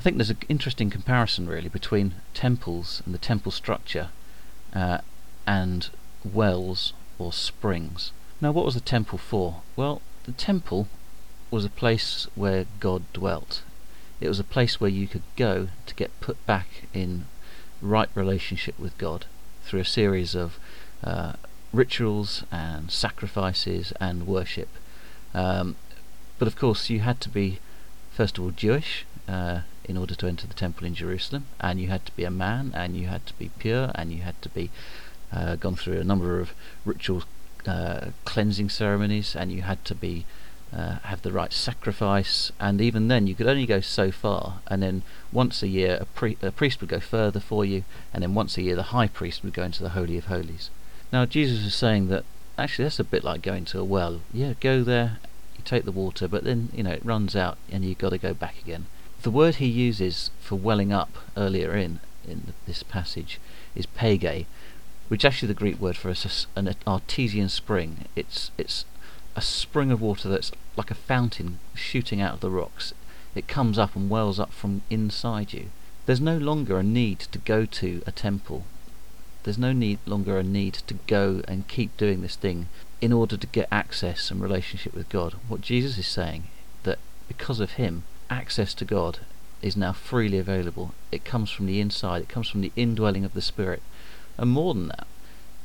I 0.00 0.02
think 0.02 0.16
there's 0.16 0.30
an 0.30 0.38
interesting 0.48 0.88
comparison 0.88 1.46
really 1.46 1.68
between 1.68 2.14
temples 2.32 3.02
and 3.04 3.12
the 3.12 3.18
temple 3.18 3.52
structure 3.52 4.08
uh, 4.72 5.00
and 5.46 5.90
wells 6.24 6.94
or 7.18 7.34
springs. 7.34 8.10
Now, 8.40 8.50
what 8.50 8.64
was 8.64 8.72
the 8.72 8.80
temple 8.80 9.18
for? 9.18 9.60
Well, 9.76 10.00
the 10.24 10.32
temple 10.32 10.88
was 11.50 11.66
a 11.66 11.68
place 11.68 12.26
where 12.34 12.64
God 12.80 13.02
dwelt. 13.12 13.60
It 14.22 14.28
was 14.28 14.40
a 14.40 14.44
place 14.44 14.80
where 14.80 14.88
you 14.88 15.06
could 15.06 15.24
go 15.36 15.68
to 15.84 15.94
get 15.94 16.18
put 16.20 16.46
back 16.46 16.88
in 16.94 17.26
right 17.82 18.08
relationship 18.14 18.78
with 18.78 18.96
God 18.96 19.26
through 19.64 19.80
a 19.80 19.84
series 19.84 20.34
of 20.34 20.58
uh, 21.04 21.34
rituals 21.74 22.44
and 22.50 22.90
sacrifices 22.90 23.92
and 24.00 24.26
worship. 24.26 24.70
Um, 25.34 25.76
but 26.38 26.48
of 26.48 26.56
course, 26.56 26.88
you 26.88 27.00
had 27.00 27.20
to 27.20 27.28
be, 27.28 27.58
first 28.12 28.38
of 28.38 28.44
all, 28.44 28.50
Jewish. 28.50 29.04
Uh, 29.28 29.60
in 29.84 29.96
order 29.96 30.14
to 30.14 30.26
enter 30.26 30.46
the 30.46 30.54
temple 30.54 30.86
in 30.86 30.94
Jerusalem, 30.94 31.46
and 31.60 31.80
you 31.80 31.88
had 31.88 32.06
to 32.06 32.12
be 32.12 32.24
a 32.24 32.30
man, 32.30 32.72
and 32.74 32.96
you 32.96 33.08
had 33.08 33.26
to 33.26 33.34
be 33.34 33.50
pure, 33.58 33.90
and 33.94 34.12
you 34.12 34.22
had 34.22 34.40
to 34.42 34.48
be 34.48 34.70
uh, 35.32 35.56
gone 35.56 35.76
through 35.76 36.00
a 36.00 36.04
number 36.04 36.40
of 36.40 36.52
ritual 36.84 37.24
uh, 37.66 38.06
cleansing 38.24 38.68
ceremonies, 38.68 39.36
and 39.36 39.52
you 39.52 39.62
had 39.62 39.84
to 39.84 39.94
be 39.94 40.24
uh, 40.72 40.98
have 41.02 41.22
the 41.22 41.32
right 41.32 41.52
sacrifice, 41.52 42.52
and 42.60 42.80
even 42.80 43.08
then 43.08 43.26
you 43.26 43.34
could 43.34 43.46
only 43.46 43.66
go 43.66 43.80
so 43.80 44.10
far, 44.10 44.60
and 44.68 44.82
then 44.82 45.02
once 45.32 45.62
a 45.62 45.68
year 45.68 45.98
a, 46.00 46.04
pri- 46.04 46.36
a 46.42 46.52
priest 46.52 46.80
would 46.80 46.90
go 46.90 47.00
further 47.00 47.40
for 47.40 47.64
you, 47.64 47.82
and 48.14 48.22
then 48.22 48.34
once 48.34 48.56
a 48.56 48.62
year 48.62 48.76
the 48.76 48.94
high 48.94 49.08
priest 49.08 49.42
would 49.42 49.52
go 49.52 49.64
into 49.64 49.82
the 49.82 49.90
holy 49.90 50.16
of 50.16 50.26
holies. 50.26 50.70
Now 51.12 51.26
Jesus 51.26 51.64
is 51.64 51.74
saying 51.74 52.08
that 52.08 52.24
actually 52.56 52.84
that's 52.84 53.00
a 53.00 53.04
bit 53.04 53.24
like 53.24 53.42
going 53.42 53.64
to 53.66 53.80
a 53.80 53.84
well. 53.84 54.20
Yeah, 54.32 54.54
go 54.60 54.84
there, 54.84 55.18
you 55.56 55.64
take 55.64 55.84
the 55.84 55.92
water, 55.92 56.28
but 56.28 56.44
then 56.44 56.68
you 56.72 56.84
know 56.84 56.92
it 56.92 57.04
runs 57.04 57.34
out, 57.34 57.58
and 57.72 57.84
you've 57.84 57.98
got 57.98 58.10
to 58.10 58.18
go 58.18 58.32
back 58.32 58.54
again. 58.62 58.86
The 59.22 59.30
word 59.30 59.56
he 59.56 59.66
uses 59.66 60.30
for 60.40 60.56
welling 60.56 60.94
up 60.94 61.18
earlier 61.36 61.76
in 61.76 62.00
in 62.26 62.54
this 62.66 62.82
passage 62.82 63.38
is 63.74 63.84
pege, 63.84 64.46
which 65.08 65.20
is 65.22 65.24
actually 65.26 65.48
the 65.48 65.60
Greek 65.62 65.78
word 65.78 65.98
for 65.98 66.08
a, 66.08 66.16
an 66.56 66.74
artesian 66.86 67.50
spring. 67.50 68.06
It's 68.16 68.50
it's 68.56 68.86
a 69.36 69.42
spring 69.42 69.90
of 69.90 70.00
water 70.00 70.26
that's 70.30 70.52
like 70.74 70.90
a 70.90 70.94
fountain 70.94 71.58
shooting 71.74 72.22
out 72.22 72.32
of 72.32 72.40
the 72.40 72.50
rocks. 72.50 72.94
It 73.34 73.46
comes 73.46 73.78
up 73.78 73.94
and 73.94 74.08
wells 74.08 74.40
up 74.40 74.54
from 74.54 74.80
inside 74.88 75.52
you. 75.52 75.70
There's 76.06 76.20
no 76.22 76.38
longer 76.38 76.78
a 76.78 76.82
need 76.82 77.20
to 77.20 77.38
go 77.38 77.66
to 77.66 78.02
a 78.06 78.12
temple. 78.12 78.64
There's 79.42 79.58
no 79.58 79.74
need 79.74 79.98
longer 80.06 80.38
a 80.38 80.42
need 80.42 80.74
to 80.86 80.94
go 81.06 81.42
and 81.46 81.68
keep 81.68 81.94
doing 81.98 82.22
this 82.22 82.36
thing 82.36 82.68
in 83.02 83.12
order 83.12 83.36
to 83.36 83.46
get 83.46 83.68
access 83.70 84.30
and 84.30 84.40
relationship 84.40 84.94
with 84.94 85.10
God. 85.10 85.34
What 85.46 85.60
Jesus 85.60 85.98
is 85.98 86.06
saying 86.06 86.44
that 86.84 86.98
because 87.28 87.60
of 87.60 87.72
him 87.72 88.04
access 88.30 88.72
to 88.74 88.84
God 88.84 89.18
is 89.60 89.76
now 89.76 89.92
freely 89.92 90.38
available. 90.38 90.94
It 91.12 91.24
comes 91.24 91.50
from 91.50 91.66
the 91.66 91.80
inside, 91.80 92.22
it 92.22 92.28
comes 92.28 92.48
from 92.48 92.60
the 92.60 92.72
indwelling 92.76 93.24
of 93.24 93.34
the 93.34 93.42
Spirit. 93.42 93.82
And 94.38 94.50
more 94.50 94.72
than 94.72 94.88
that, 94.88 95.06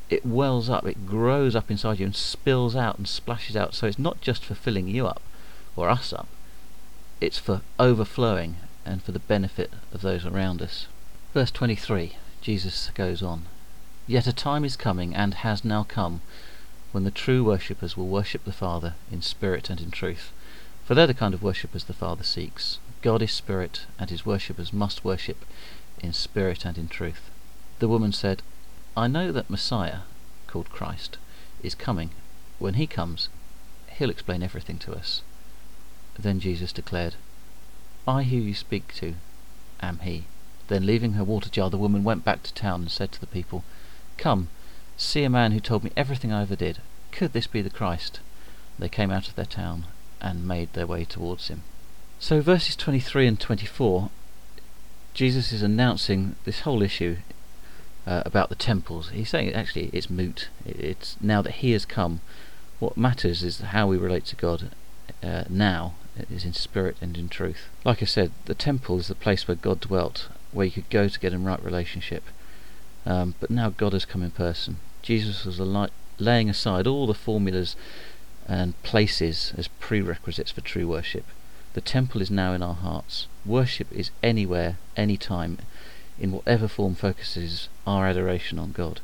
it 0.09 0.25
wells 0.25 0.69
up, 0.69 0.85
it 0.85 1.05
grows 1.05 1.55
up 1.55 1.71
inside 1.71 1.99
you 1.99 2.05
and 2.05 2.15
spills 2.15 2.75
out 2.75 2.97
and 2.97 3.07
splashes 3.07 3.55
out. 3.55 3.73
So 3.73 3.87
it's 3.87 3.99
not 3.99 4.21
just 4.21 4.43
for 4.43 4.55
filling 4.55 4.87
you 4.87 5.07
up 5.07 5.21
or 5.75 5.89
us 5.89 6.11
up, 6.11 6.27
it's 7.21 7.37
for 7.37 7.61
overflowing 7.79 8.57
and 8.85 9.01
for 9.01 9.11
the 9.11 9.19
benefit 9.19 9.71
of 9.93 10.01
those 10.01 10.25
around 10.25 10.61
us. 10.61 10.87
Verse 11.33 11.51
23, 11.51 12.13
Jesus 12.41 12.91
goes 12.93 13.23
on 13.23 13.43
Yet 14.07 14.27
a 14.27 14.33
time 14.33 14.63
is 14.63 14.75
coming, 14.75 15.15
and 15.15 15.33
has 15.35 15.65
now 15.65 15.83
come, 15.83 16.21
when 16.91 17.03
the 17.03 17.11
true 17.11 17.43
worshippers 17.43 17.97
will 17.97 18.07
worship 18.07 18.43
the 18.43 18.51
Father 18.51 18.93
in 19.11 19.23
spirit 19.23 19.71
and 19.71 19.81
in 19.81 19.89
truth 19.89 20.31
for 20.85 20.93
they're 20.93 21.07
the 21.07 21.15
kind 21.15 21.33
of 21.33 21.41
worshippers 21.41 21.85
the 21.85 21.93
Father 21.93 22.23
seeks. 22.23 22.77
God 23.01 23.23
is 23.23 23.31
spirit, 23.31 23.87
and 23.99 24.11
his 24.11 24.23
worshippers 24.23 24.71
must 24.71 25.03
worship 25.03 25.43
in 25.99 26.13
spirit 26.13 26.63
and 26.63 26.77
in 26.77 26.87
truth. 26.87 27.31
The 27.79 27.87
woman 27.87 28.11
said, 28.11 28.43
I 28.95 29.07
know 29.07 29.31
that 29.31 29.49
Messiah, 29.49 30.01
called 30.45 30.69
Christ, 30.69 31.17
is 31.63 31.73
coming. 31.73 32.11
When 32.59 32.75
he 32.75 32.85
comes, 32.85 33.29
he'll 33.89 34.11
explain 34.11 34.43
everything 34.43 34.77
to 34.79 34.93
us. 34.93 35.23
Then 36.19 36.39
Jesus 36.39 36.71
declared, 36.71 37.15
I 38.07 38.21
who 38.21 38.37
you 38.37 38.53
speak 38.53 38.93
to 38.95 39.15
am 39.81 39.99
he. 39.99 40.25
Then 40.67 40.85
leaving 40.85 41.13
her 41.13 41.23
water 41.23 41.49
jar, 41.49 41.71
the 41.71 41.77
woman 41.77 42.03
went 42.03 42.23
back 42.23 42.43
to 42.43 42.53
town 42.53 42.81
and 42.81 42.91
said 42.91 43.11
to 43.13 43.19
the 43.19 43.27
people, 43.27 43.63
Come, 44.17 44.49
see 44.97 45.23
a 45.23 45.31
man 45.31 45.51
who 45.51 45.59
told 45.59 45.83
me 45.83 45.91
everything 45.97 46.31
I 46.31 46.43
ever 46.43 46.55
did. 46.55 46.77
Could 47.11 47.33
this 47.33 47.47
be 47.47 47.63
the 47.63 47.71
Christ? 47.71 48.19
They 48.77 48.89
came 48.89 49.09
out 49.09 49.27
of 49.27 49.35
their 49.35 49.45
town 49.45 49.85
and 50.21 50.47
made 50.47 50.73
their 50.73 50.87
way 50.87 51.05
towards 51.05 51.47
him. 51.47 51.63
So 52.19 52.41
verses 52.41 52.75
23 52.75 53.27
and 53.27 53.39
24, 53.39 54.09
Jesus 55.13 55.51
is 55.51 55.61
announcing 55.61 56.35
this 56.45 56.61
whole 56.61 56.81
issue 56.81 57.17
uh, 58.07 58.23
about 58.25 58.49
the 58.49 58.55
temples. 58.55 59.09
He's 59.09 59.29
saying 59.29 59.53
actually 59.53 59.89
it's 59.93 60.09
moot. 60.09 60.49
It's 60.65 61.17
now 61.21 61.41
that 61.41 61.53
He 61.53 61.71
has 61.71 61.85
come. 61.85 62.21
What 62.79 62.97
matters 62.97 63.43
is 63.43 63.59
how 63.59 63.87
we 63.87 63.97
relate 63.97 64.25
to 64.25 64.35
God 64.35 64.71
uh, 65.23 65.43
now 65.49 65.95
is 66.29 66.45
in 66.45 66.53
spirit 66.53 66.97
and 67.01 67.17
in 67.17 67.29
truth. 67.29 67.67
Like 67.83 68.01
I 68.01 68.05
said, 68.05 68.31
the 68.45 68.55
temple 68.55 68.99
is 68.99 69.07
the 69.07 69.15
place 69.15 69.47
where 69.47 69.55
God 69.55 69.81
dwelt, 69.81 70.27
where 70.51 70.65
you 70.65 70.71
could 70.71 70.89
go 70.89 71.07
to 71.07 71.19
get 71.19 71.33
in 71.33 71.43
right 71.43 71.63
relationship. 71.63 72.23
Um, 73.05 73.35
but 73.39 73.49
now 73.49 73.69
God 73.69 73.93
has 73.93 74.05
come 74.05 74.23
in 74.23 74.31
person. 74.31 74.77
Jesus 75.01 75.45
was 75.45 75.59
li- 75.59 75.89
laying 76.17 76.49
aside 76.49 76.87
all 76.87 77.07
the 77.07 77.13
formulas 77.13 77.75
and 78.47 78.81
places 78.83 79.53
as 79.57 79.67
prerequisites 79.79 80.51
for 80.51 80.61
true 80.61 80.87
worship. 80.87 81.25
The 81.73 81.81
temple 81.81 82.21
is 82.21 82.31
now 82.31 82.53
in 82.53 82.63
our 82.63 82.75
hearts. 82.75 83.27
Worship 83.45 83.91
is 83.91 84.11
anywhere, 84.23 84.77
anytime, 84.95 85.57
in 86.19 86.31
whatever 86.31 86.67
form 86.67 86.95
focuses 86.95 87.67
our 87.85 88.07
adoration 88.07 88.57
on 88.59 88.71
God. 88.71 89.01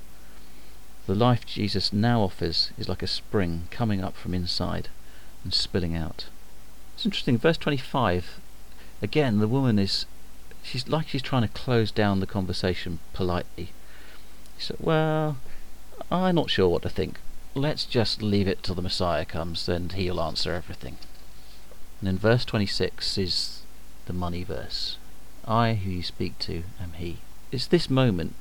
The 1.08 1.16
life 1.16 1.46
Jesus 1.46 1.92
now 1.92 2.22
offers 2.22 2.72
is 2.78 2.88
like 2.88 3.04
a 3.04 3.08
spring 3.08 3.68
coming 3.72 4.04
up 4.04 4.16
from 4.16 4.34
inside 4.34 4.90
and 5.44 5.54
spilling 5.54 5.96
out. 5.96 6.26
It's 6.96 7.06
interesting, 7.06 7.38
verse 7.38 7.58
25, 7.58 8.40
again, 9.02 9.40
the 9.40 9.48
woman 9.48 9.80
is, 9.80 10.06
she's 10.64 10.88
like 10.88 11.08
she's 11.08 11.22
trying 11.22 11.42
to 11.42 11.48
close 11.48 11.92
down 11.92 12.20
the 12.20 12.28
conversation 12.28 13.00
politely. 13.14 13.72
She 14.58 14.68
said, 14.68 14.78
Well, 14.80 15.38
I'm 16.12 16.36
not 16.36 16.50
sure 16.50 16.70
what 16.70 16.84
to 16.84 16.90
think. 16.90 17.20
Let's 17.54 17.86
just 17.86 18.22
leave 18.22 18.48
it 18.48 18.64
till 18.64 18.76
the 18.76 18.82
Messiah 18.82 19.26
comes 19.26 19.68
and 19.68 19.92
he'll 19.92 20.22
answer 20.22 20.54
everything. 20.54 20.98
And 22.00 22.08
then 22.08 22.18
verse 22.18 22.46
26 22.46 23.18
is 23.18 23.62
the 24.06 24.14
money 24.14 24.44
verse. 24.44 24.98
I 25.46 25.74
who 25.74 25.92
you 25.92 26.04
speak 26.04 26.40
to 26.40 26.64
am 26.82 26.94
he. 26.94 27.18
It's 27.52 27.68
this 27.68 27.90
moment 27.90 28.36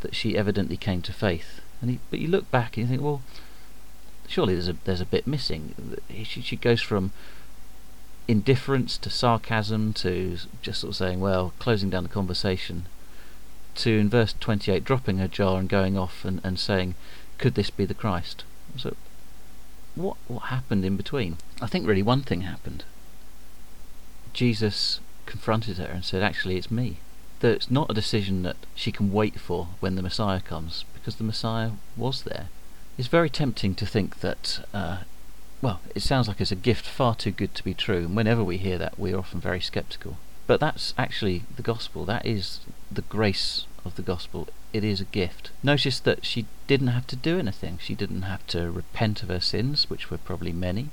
that 0.00 0.14
she 0.14 0.36
evidently 0.36 0.76
came 0.76 1.02
to 1.02 1.12
faith. 1.12 1.60
And 1.80 1.90
he, 1.90 2.00
but 2.10 2.20
you 2.20 2.28
look 2.28 2.50
back 2.50 2.76
and 2.76 2.86
you 2.86 2.90
think, 2.90 3.02
well, 3.02 3.22
surely 4.26 4.54
there's 4.54 4.68
a 4.68 4.76
there's 4.84 5.00
a 5.00 5.06
bit 5.06 5.26
missing. 5.26 5.96
She, 6.24 6.40
she 6.40 6.56
goes 6.56 6.80
from 6.80 7.12
indifference 8.26 8.98
to 8.98 9.10
sarcasm 9.10 9.92
to 9.94 10.38
just 10.62 10.80
sort 10.80 10.90
of 10.90 10.96
saying, 10.96 11.20
well, 11.20 11.52
closing 11.58 11.90
down 11.90 12.02
the 12.02 12.08
conversation, 12.08 12.86
to 13.76 13.98
in 13.98 14.08
verse 14.08 14.34
28 14.38 14.84
dropping 14.84 15.18
her 15.18 15.28
jar 15.28 15.58
and 15.58 15.68
going 15.68 15.96
off 15.96 16.24
and, 16.24 16.40
and 16.44 16.58
saying, 16.58 16.94
could 17.38 17.54
this 17.54 17.70
be 17.70 17.84
the 17.84 17.94
Christ? 17.94 18.44
So, 18.76 18.96
what 19.94 20.16
what 20.26 20.44
happened 20.44 20.84
in 20.84 20.96
between? 20.96 21.38
I 21.60 21.66
think 21.66 21.86
really 21.86 22.02
one 22.02 22.22
thing 22.22 22.42
happened. 22.42 22.84
Jesus 24.32 25.00
confronted 25.26 25.78
her 25.78 25.86
and 25.86 26.04
said, 26.04 26.22
Actually, 26.22 26.56
it's 26.56 26.70
me. 26.70 26.98
That 27.40 27.52
it's 27.52 27.70
not 27.70 27.90
a 27.90 27.94
decision 27.94 28.42
that 28.42 28.56
she 28.74 28.90
can 28.90 29.12
wait 29.12 29.38
for 29.38 29.68
when 29.80 29.94
the 29.94 30.02
Messiah 30.02 30.40
comes, 30.40 30.84
because 30.94 31.16
the 31.16 31.24
Messiah 31.24 31.72
was 31.96 32.22
there. 32.22 32.48
It's 32.96 33.08
very 33.08 33.30
tempting 33.30 33.74
to 33.76 33.86
think 33.86 34.20
that, 34.20 34.66
uh, 34.74 34.98
well, 35.62 35.80
it 35.94 36.02
sounds 36.02 36.26
like 36.26 36.40
it's 36.40 36.50
a 36.50 36.56
gift 36.56 36.84
far 36.84 37.14
too 37.14 37.30
good 37.30 37.54
to 37.54 37.64
be 37.64 37.74
true, 37.74 37.98
and 38.06 38.16
whenever 38.16 38.42
we 38.42 38.56
hear 38.56 38.78
that, 38.78 38.98
we're 38.98 39.18
often 39.18 39.40
very 39.40 39.60
sceptical. 39.60 40.18
But 40.48 40.58
that's 40.60 40.94
actually 40.98 41.42
the 41.54 41.62
gospel. 41.62 42.04
That 42.04 42.26
is 42.26 42.60
the 42.90 43.02
grace 43.02 43.66
of 43.88 43.96
the 43.96 44.02
gospel. 44.02 44.48
It 44.72 44.84
is 44.84 45.00
a 45.00 45.04
gift. 45.04 45.50
Notice 45.62 45.98
that 46.00 46.24
she 46.24 46.46
didn't 46.66 46.88
have 46.88 47.06
to 47.08 47.16
do 47.16 47.38
anything. 47.38 47.78
She 47.82 47.94
didn't 47.94 48.22
have 48.22 48.46
to 48.48 48.70
repent 48.70 49.22
of 49.22 49.28
her 49.28 49.40
sins, 49.40 49.90
which 49.90 50.10
were 50.10 50.18
probably 50.18 50.52
many. 50.52 50.90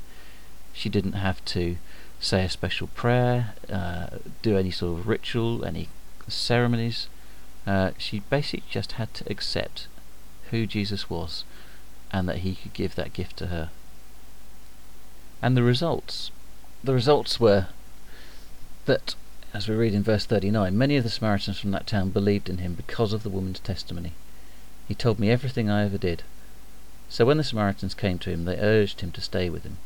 She 0.73 0.89
didn't 0.89 1.13
have 1.13 1.43
to 1.45 1.77
say 2.19 2.45
a 2.45 2.49
special 2.49 2.87
prayer, 2.87 3.53
uh, 3.71 4.07
do 4.41 4.57
any 4.57 4.71
sort 4.71 4.99
of 4.99 5.07
ritual, 5.07 5.63
any 5.63 5.89
ceremonies. 6.27 7.07
Uh, 7.67 7.91
she 7.97 8.19
basically 8.19 8.65
just 8.69 8.93
had 8.93 9.13
to 9.13 9.29
accept 9.29 9.87
who 10.51 10.65
Jesus 10.65 11.09
was 11.09 11.43
and 12.11 12.27
that 12.29 12.39
he 12.39 12.55
could 12.55 12.73
give 12.73 12.95
that 12.95 13.13
gift 13.13 13.37
to 13.37 13.47
her. 13.47 13.69
And 15.41 15.57
the 15.57 15.63
results? 15.63 16.31
The 16.83 16.93
results 16.93 17.39
were 17.39 17.67
that, 18.85 19.15
as 19.55 19.69
we 19.69 19.75
read 19.75 19.93
in 19.93 20.03
verse 20.03 20.25
39, 20.25 20.77
many 20.77 20.97
of 20.97 21.05
the 21.05 21.09
Samaritans 21.09 21.57
from 21.57 21.71
that 21.71 21.87
town 21.87 22.09
believed 22.09 22.49
in 22.49 22.57
him 22.57 22.73
because 22.73 23.13
of 23.13 23.23
the 23.23 23.29
woman's 23.29 23.61
testimony. 23.61 24.11
He 24.85 24.93
told 24.93 25.17
me 25.17 25.31
everything 25.31 25.69
I 25.69 25.85
ever 25.85 25.97
did. 25.97 26.23
So 27.07 27.25
when 27.25 27.37
the 27.37 27.43
Samaritans 27.43 27.93
came 27.93 28.19
to 28.19 28.29
him, 28.29 28.43
they 28.43 28.59
urged 28.59 28.99
him 28.99 29.11
to 29.11 29.21
stay 29.21 29.49
with 29.49 29.63
them. 29.63 29.77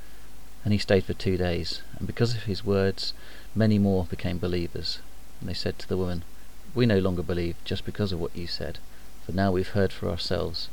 And 0.65 0.73
he 0.73 0.79
stayed 0.79 1.03
for 1.03 1.13
two 1.13 1.37
days, 1.37 1.83
and 1.99 2.07
because 2.07 2.33
of 2.33 2.43
his 2.43 2.65
words, 2.65 3.13
many 3.53 3.77
more 3.77 4.05
became 4.05 4.39
believers. 4.39 4.99
And 5.39 5.47
they 5.47 5.53
said 5.53 5.77
to 5.79 5.87
the 5.87 5.97
woman, 5.97 6.23
We 6.73 6.87
no 6.87 6.97
longer 6.97 7.21
believe 7.21 7.55
just 7.63 7.85
because 7.85 8.11
of 8.11 8.19
what 8.19 8.35
you 8.35 8.47
said, 8.47 8.79
for 9.23 9.33
now 9.33 9.51
we've 9.51 9.69
heard 9.69 9.93
for 9.93 10.09
ourselves. 10.09 10.67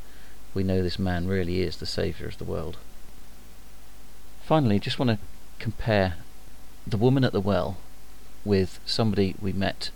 We 0.55 0.65
know 0.65 0.83
this 0.83 0.99
man 0.99 1.29
really 1.29 1.61
is 1.61 1.77
the 1.77 1.85
Saviour 1.87 2.31
of 2.31 2.39
the 2.39 2.45
world. 2.45 2.79
Finally, 4.43 4.79
just 4.79 4.99
want 4.99 5.11
to 5.11 5.19
compare 5.59 6.15
the 6.87 6.97
woman 6.97 7.25
at 7.25 7.33
the 7.33 7.43
well 7.43 7.77
with 8.47 8.79
somebody 8.87 9.35
we 9.41 9.53
met 9.53 9.91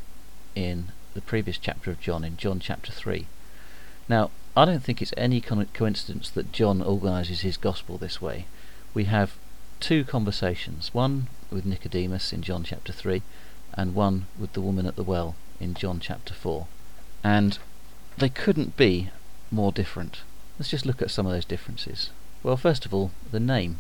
in 0.55 0.89
the 1.15 1.21
previous 1.21 1.57
chapter 1.57 1.91
of 1.91 2.01
John, 2.01 2.25
in 2.25 2.37
John 2.37 2.61
chapter 2.61 2.91
3. 2.91 3.27
Now, 4.09 4.31
I 4.57 4.65
don't 4.65 4.83
think 4.83 5.01
it's 5.01 5.15
any 5.17 5.41
coincidence 5.41 6.31
that 6.31 6.53
John 6.53 6.83
organises 6.83 7.43
his 7.43 7.57
gospel 7.57 7.97
this 7.97 8.21
way. 8.21 8.47
We 8.93 9.05
have 9.05 9.37
two 9.79 10.05
conversations 10.05 10.93
one 10.93 11.29
with 11.51 11.65
Nicodemus 11.65 12.33
in 12.33 12.43
John 12.43 12.65
chapter 12.65 12.93
3, 12.93 13.23
and 13.75 13.95
one 13.95 14.27
with 14.39 14.53
the 14.53 14.61
woman 14.61 14.87
at 14.87 14.97
the 14.97 15.05
well 15.05 15.37
in 15.61 15.75
John 15.75 16.01
chapter 16.01 16.35
4. 16.35 16.67
And 17.23 17.59
they 18.19 18.29
couldn't 18.29 18.77
be 18.77 19.11
more 19.51 19.73
different. 19.73 20.23
Let's 20.59 20.71
just 20.71 20.87
look 20.87 21.01
at 21.01 21.11
some 21.11 21.27
of 21.27 21.33
those 21.33 21.45
differences. 21.45 22.11
Well, 22.43 22.57
first 22.57 22.85
of 22.85 22.93
all, 22.93 23.13
the 23.31 23.41
name. 23.41 23.79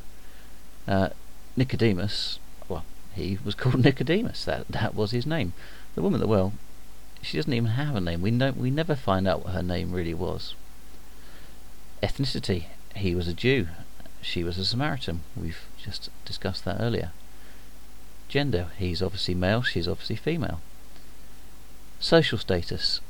Uh, 0.86 1.10
Nicodemus, 1.56 2.38
he 3.14 3.38
was 3.44 3.54
called 3.54 3.78
Nicodemus. 3.84 4.44
That 4.44 4.68
that 4.68 4.94
was 4.94 5.10
his 5.10 5.26
name. 5.26 5.52
The 5.94 6.02
woman 6.02 6.20
at 6.20 6.24
the 6.24 6.28
well, 6.28 6.52
she 7.22 7.36
doesn't 7.36 7.52
even 7.52 7.70
have 7.70 7.96
a 7.96 8.00
name. 8.00 8.22
We 8.22 8.30
know 8.30 8.52
we 8.52 8.70
never 8.70 8.94
find 8.94 9.26
out 9.26 9.44
what 9.44 9.54
her 9.54 9.62
name 9.62 9.92
really 9.92 10.14
was. 10.14 10.54
Ethnicity. 12.02 12.64
He 12.96 13.14
was 13.14 13.28
a 13.28 13.34
Jew. 13.34 13.68
She 14.22 14.42
was 14.42 14.58
a 14.58 14.64
Samaritan. 14.64 15.22
We've 15.36 15.62
just 15.82 16.10
discussed 16.24 16.64
that 16.64 16.80
earlier. 16.80 17.12
Gender. 18.28 18.68
He's 18.78 19.02
obviously 19.02 19.34
male, 19.34 19.62
she's 19.62 19.88
obviously 19.88 20.16
female. 20.16 20.60
Social 21.98 22.38
status. 22.38 23.00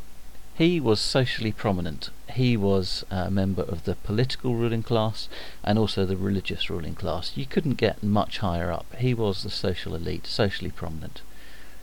He 0.61 0.79
was 0.79 1.01
socially 1.01 1.53
prominent. 1.53 2.11
He 2.35 2.55
was 2.55 3.03
a 3.11 3.31
member 3.31 3.63
of 3.63 3.85
the 3.85 3.95
political 3.95 4.57
ruling 4.57 4.83
class 4.83 5.27
and 5.65 5.79
also 5.79 6.05
the 6.05 6.19
religious 6.19 6.69
ruling 6.69 6.95
class. 6.95 7.35
You 7.35 7.47
couldn't 7.47 7.79
get 7.79 8.03
much 8.03 8.41
higher 8.41 8.71
up. 8.71 8.85
He 8.97 9.15
was 9.15 9.43
the 9.43 9.49
social 9.49 9.95
elite, 9.95 10.27
socially 10.27 10.71
prominent. 10.71 11.23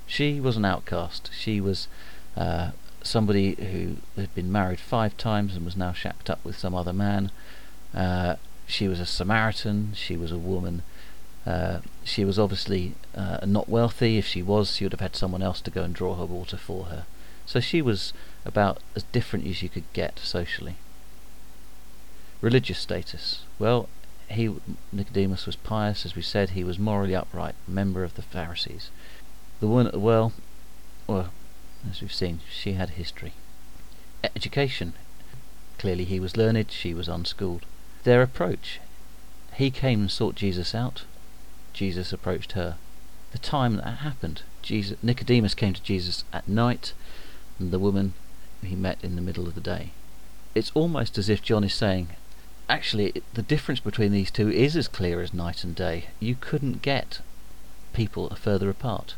She 0.05 0.39
was 0.39 0.57
an 0.57 0.63
outcast. 0.63 1.31
She 1.33 1.59
was 1.59 1.87
uh, 2.35 2.69
somebody 3.01 3.55
who 3.55 3.97
had 4.15 4.35
been 4.35 4.51
married 4.51 4.79
five 4.79 5.17
times 5.17 5.55
and 5.55 5.65
was 5.65 5.75
now 5.75 5.91
shacked 5.91 6.29
up 6.29 6.45
with 6.45 6.55
some 6.55 6.75
other 6.75 6.93
man. 6.93 7.31
Uh, 7.95 8.35
she 8.67 8.87
was 8.87 8.99
a 8.99 9.07
Samaritan. 9.07 9.93
She 9.95 10.15
was 10.15 10.31
a 10.31 10.37
woman. 10.37 10.83
Uh, 11.47 11.79
she 12.03 12.23
was 12.23 12.37
obviously 12.37 12.93
uh, 13.15 13.39
not 13.43 13.69
wealthy. 13.69 14.19
If 14.19 14.27
she 14.27 14.43
was, 14.43 14.75
she 14.75 14.85
would 14.85 14.93
have 14.93 14.99
had 14.99 15.15
someone 15.15 15.41
else 15.41 15.61
to 15.61 15.71
go 15.71 15.81
and 15.81 15.95
draw 15.95 16.13
her 16.13 16.25
water 16.27 16.57
for 16.57 16.83
her. 16.85 17.05
So 17.47 17.59
she 17.59 17.81
was 17.81 18.13
about 18.45 18.77
as 18.95 19.03
different 19.03 19.47
as 19.47 19.63
you 19.63 19.69
could 19.69 19.91
get 19.93 20.19
socially. 20.19 20.75
Religious 22.41 22.77
status. 22.77 23.41
Well, 23.57 23.89
he 24.29 24.53
Nicodemus 24.91 25.47
was 25.47 25.55
pious, 25.55 26.05
as 26.05 26.15
we 26.15 26.21
said. 26.21 26.51
He 26.51 26.63
was 26.63 26.77
morally 26.77 27.15
upright, 27.15 27.55
member 27.67 28.03
of 28.03 28.13
the 28.13 28.21
Pharisees. 28.21 28.91
The 29.59 29.67
woman 29.67 29.87
at 29.87 29.93
the 29.93 29.99
well, 29.99 30.33
well, 31.07 31.31
as 31.89 32.01
we've 32.01 32.13
seen, 32.13 32.41
she 32.51 32.73
had 32.73 32.91
history. 32.91 33.33
Education. 34.35 34.93
Clearly, 35.79 36.03
he 36.03 36.19
was 36.19 36.37
learned. 36.37 36.71
She 36.71 36.93
was 36.93 37.07
unschooled 37.07 37.65
their 38.07 38.21
approach. 38.21 38.79
He 39.53 39.69
came 39.69 40.01
and 40.01 40.11
sought 40.11 40.35
Jesus 40.35 40.73
out. 40.73 41.03
Jesus 41.73 42.13
approached 42.13 42.53
her. 42.53 42.77
The 43.31 43.37
time 43.37 43.75
that 43.75 43.97
happened, 43.97 44.43
Jesus, 44.61 44.97
Nicodemus 45.03 45.53
came 45.53 45.73
to 45.73 45.83
Jesus 45.83 46.23
at 46.31 46.47
night. 46.47 46.93
The 47.59 47.79
woman 47.79 48.13
he 48.63 48.75
met 48.75 48.97
in 49.03 49.15
the 49.15 49.21
middle 49.21 49.47
of 49.47 49.55
the 49.55 49.61
day. 49.61 49.91
It's 50.55 50.71
almost 50.73 51.17
as 51.17 51.29
if 51.29 51.41
John 51.41 51.63
is 51.63 51.73
saying, 51.73 52.09
actually, 52.69 53.21
the 53.33 53.41
difference 53.41 53.79
between 53.79 54.11
these 54.11 54.31
two 54.31 54.49
is 54.49 54.75
as 54.75 54.87
clear 54.87 55.21
as 55.21 55.33
night 55.33 55.63
and 55.63 55.75
day. 55.75 56.05
You 56.19 56.35
couldn't 56.39 56.81
get 56.81 57.21
people 57.93 58.29
further 58.35 58.69
apart. 58.69 59.15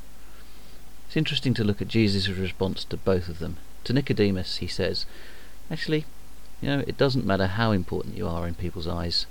It's 1.08 1.18
interesting 1.18 1.54
to 1.56 1.64
look 1.64 1.82
at 1.82 1.88
Jesus' 1.88 2.28
response 2.28 2.84
to 2.86 2.98
both 2.98 3.30
of 3.30 3.40
them. 3.40 3.58
To 3.86 3.94
Nicodemus, 3.94 4.58
he 4.58 4.68
says, 4.68 5.06
actually, 5.72 6.06
you 6.62 6.70
know, 6.70 6.84
it 6.86 6.98
doesn't 6.98 7.26
matter 7.26 7.48
how 7.48 7.72
important 7.72 8.18
you 8.18 8.28
are 8.28 8.48
in 8.48 8.54
people's 8.54 8.88
eyes, 8.88 9.26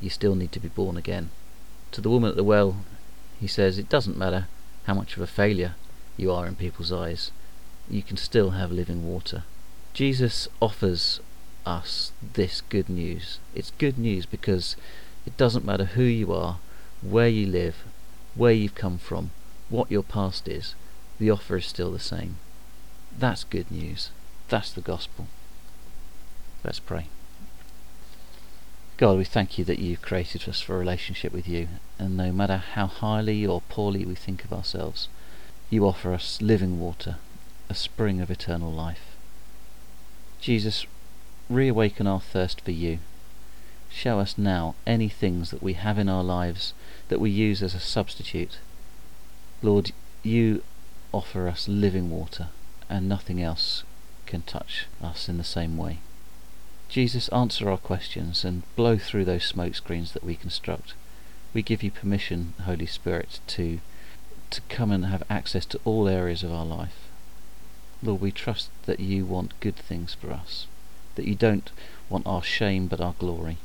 you 0.00 0.10
still 0.10 0.34
need 0.34 0.52
to 0.52 0.60
be 0.60 0.68
born 0.68 0.96
again. 0.96 1.30
To 1.92 2.00
the 2.00 2.10
woman 2.10 2.30
at 2.30 2.36
the 2.36 2.44
well, 2.44 2.76
he 3.40 3.46
says, 3.46 3.78
it 3.78 3.88
doesn't 3.88 4.16
matter 4.16 4.46
how 4.84 4.94
much 4.94 5.16
of 5.16 5.22
a 5.22 5.26
failure 5.26 5.74
you 6.16 6.30
are 6.32 6.46
in 6.46 6.54
people's 6.54 6.92
eyes, 6.92 7.32
you 7.92 8.02
can 8.02 8.16
still 8.16 8.50
have 8.50 8.70
living 8.70 9.06
water. 9.06 9.44
Jesus 9.92 10.48
offers 10.60 11.20
us 11.66 12.12
this 12.34 12.62
good 12.62 12.88
news. 12.88 13.38
It's 13.54 13.72
good 13.78 13.98
news 13.98 14.26
because 14.26 14.76
it 15.26 15.36
doesn't 15.36 15.64
matter 15.64 15.84
who 15.84 16.02
you 16.02 16.32
are, 16.32 16.58
where 17.02 17.28
you 17.28 17.46
live, 17.46 17.76
where 18.34 18.52
you've 18.52 18.74
come 18.74 18.98
from, 18.98 19.30
what 19.68 19.90
your 19.90 20.02
past 20.02 20.48
is, 20.48 20.74
the 21.18 21.30
offer 21.30 21.56
is 21.56 21.66
still 21.66 21.92
the 21.92 21.98
same. 21.98 22.36
That's 23.16 23.44
good 23.44 23.70
news. 23.70 24.10
That's 24.48 24.72
the 24.72 24.80
gospel. 24.80 25.26
Let's 26.64 26.80
pray. 26.80 27.06
God, 28.96 29.16
we 29.16 29.24
thank 29.24 29.58
you 29.58 29.64
that 29.64 29.78
you've 29.78 30.02
created 30.02 30.46
us 30.48 30.60
for 30.60 30.76
a 30.76 30.78
relationship 30.78 31.32
with 31.32 31.48
you, 31.48 31.68
and 31.98 32.16
no 32.16 32.32
matter 32.32 32.58
how 32.58 32.86
highly 32.86 33.46
or 33.46 33.62
poorly 33.68 34.04
we 34.04 34.14
think 34.14 34.44
of 34.44 34.52
ourselves, 34.52 35.08
you 35.70 35.86
offer 35.86 36.12
us 36.12 36.42
living 36.42 36.78
water, 36.78 37.16
a 37.70 37.74
spring 37.74 38.20
of 38.20 38.30
eternal 38.30 38.72
life. 38.72 39.16
Jesus, 40.40 40.86
reawaken 41.48 42.06
our 42.08 42.20
thirst 42.20 42.60
for 42.60 42.72
you. 42.72 42.98
Show 43.88 44.18
us 44.18 44.36
now 44.36 44.74
any 44.86 45.08
things 45.08 45.50
that 45.50 45.62
we 45.62 45.74
have 45.74 45.96
in 45.96 46.08
our 46.08 46.24
lives 46.24 46.74
that 47.08 47.20
we 47.20 47.30
use 47.30 47.62
as 47.62 47.74
a 47.74 47.80
substitute. 47.80 48.58
Lord, 49.62 49.92
you 50.24 50.62
offer 51.12 51.46
us 51.46 51.68
living 51.68 52.10
water, 52.10 52.48
and 52.88 53.08
nothing 53.08 53.40
else 53.40 53.84
can 54.26 54.42
touch 54.42 54.86
us 55.00 55.28
in 55.28 55.38
the 55.38 55.44
same 55.44 55.76
way. 55.76 55.98
Jesus, 56.88 57.28
answer 57.28 57.70
our 57.70 57.78
questions 57.78 58.44
and 58.44 58.62
blow 58.74 58.98
through 58.98 59.24
those 59.24 59.44
smoke 59.44 59.76
screens 59.76 60.12
that 60.12 60.24
we 60.24 60.34
construct. 60.34 60.94
We 61.54 61.62
give 61.62 61.84
you 61.84 61.92
permission, 61.92 62.54
Holy 62.64 62.86
Spirit, 62.86 63.38
to 63.48 63.78
to 64.50 64.60
come 64.62 64.90
and 64.90 65.06
have 65.06 65.22
access 65.30 65.64
to 65.64 65.78
all 65.84 66.08
areas 66.08 66.42
of 66.42 66.50
our 66.50 66.64
life. 66.64 67.09
Lord, 68.02 68.20
we 68.20 68.32
trust 68.32 68.70
that 68.86 69.00
you 69.00 69.24
want 69.24 69.58
good 69.60 69.76
things 69.76 70.14
for 70.14 70.32
us, 70.32 70.66
that 71.16 71.26
you 71.26 71.34
don't 71.34 71.70
want 72.08 72.26
our 72.26 72.42
shame 72.42 72.86
but 72.86 73.00
our 73.00 73.14
glory. 73.18 73.58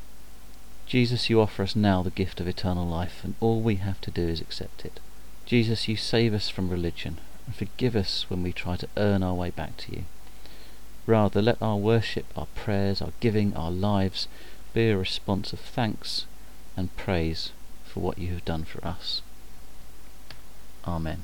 Jesus, 0.86 1.30
you 1.30 1.42
offer 1.42 1.64
us 1.64 1.76
now 1.76 2.04
the 2.04 2.12
gift 2.12 2.40
of 2.40 2.48
eternal 2.48 2.86
life, 2.86 3.22
and 3.24 3.36
all 3.40 3.62
we 3.62 3.76
have 3.76 4.00
to 4.02 4.12
do 4.12 4.28
is 4.28 4.42
accept 4.42 4.86
it. 4.86 5.00
Jesus, 5.46 5.88
you 5.88 5.96
save 5.96 6.34
us 6.34 6.50
from 6.50 6.70
religion, 6.70 7.18
and 7.46 7.56
forgive 7.56 7.96
us 7.96 8.26
when 8.30 8.44
we 8.44 8.52
try 8.52 8.76
to 8.76 8.90
earn 8.98 9.24
our 9.24 9.34
way 9.34 9.50
back 9.50 9.78
to 9.78 9.92
you. 9.92 10.04
Rather, 11.08 11.42
let 11.42 11.62
our 11.62 11.78
worship, 11.78 12.26
our 12.36 12.48
prayers, 12.56 13.02
our 13.02 13.14
giving, 13.20 13.56
our 13.56 13.72
lives 13.72 14.28
be 14.74 14.90
a 14.90 14.98
response 14.98 15.54
of 15.54 15.60
thanks 15.60 16.26
and 16.76 16.96
praise 16.98 17.52
for 17.86 18.02
what 18.02 18.18
you 18.18 18.34
have 18.34 18.46
done 18.46 18.64
for 18.64 18.86
us. 18.86 19.22
Amen. 20.86 21.24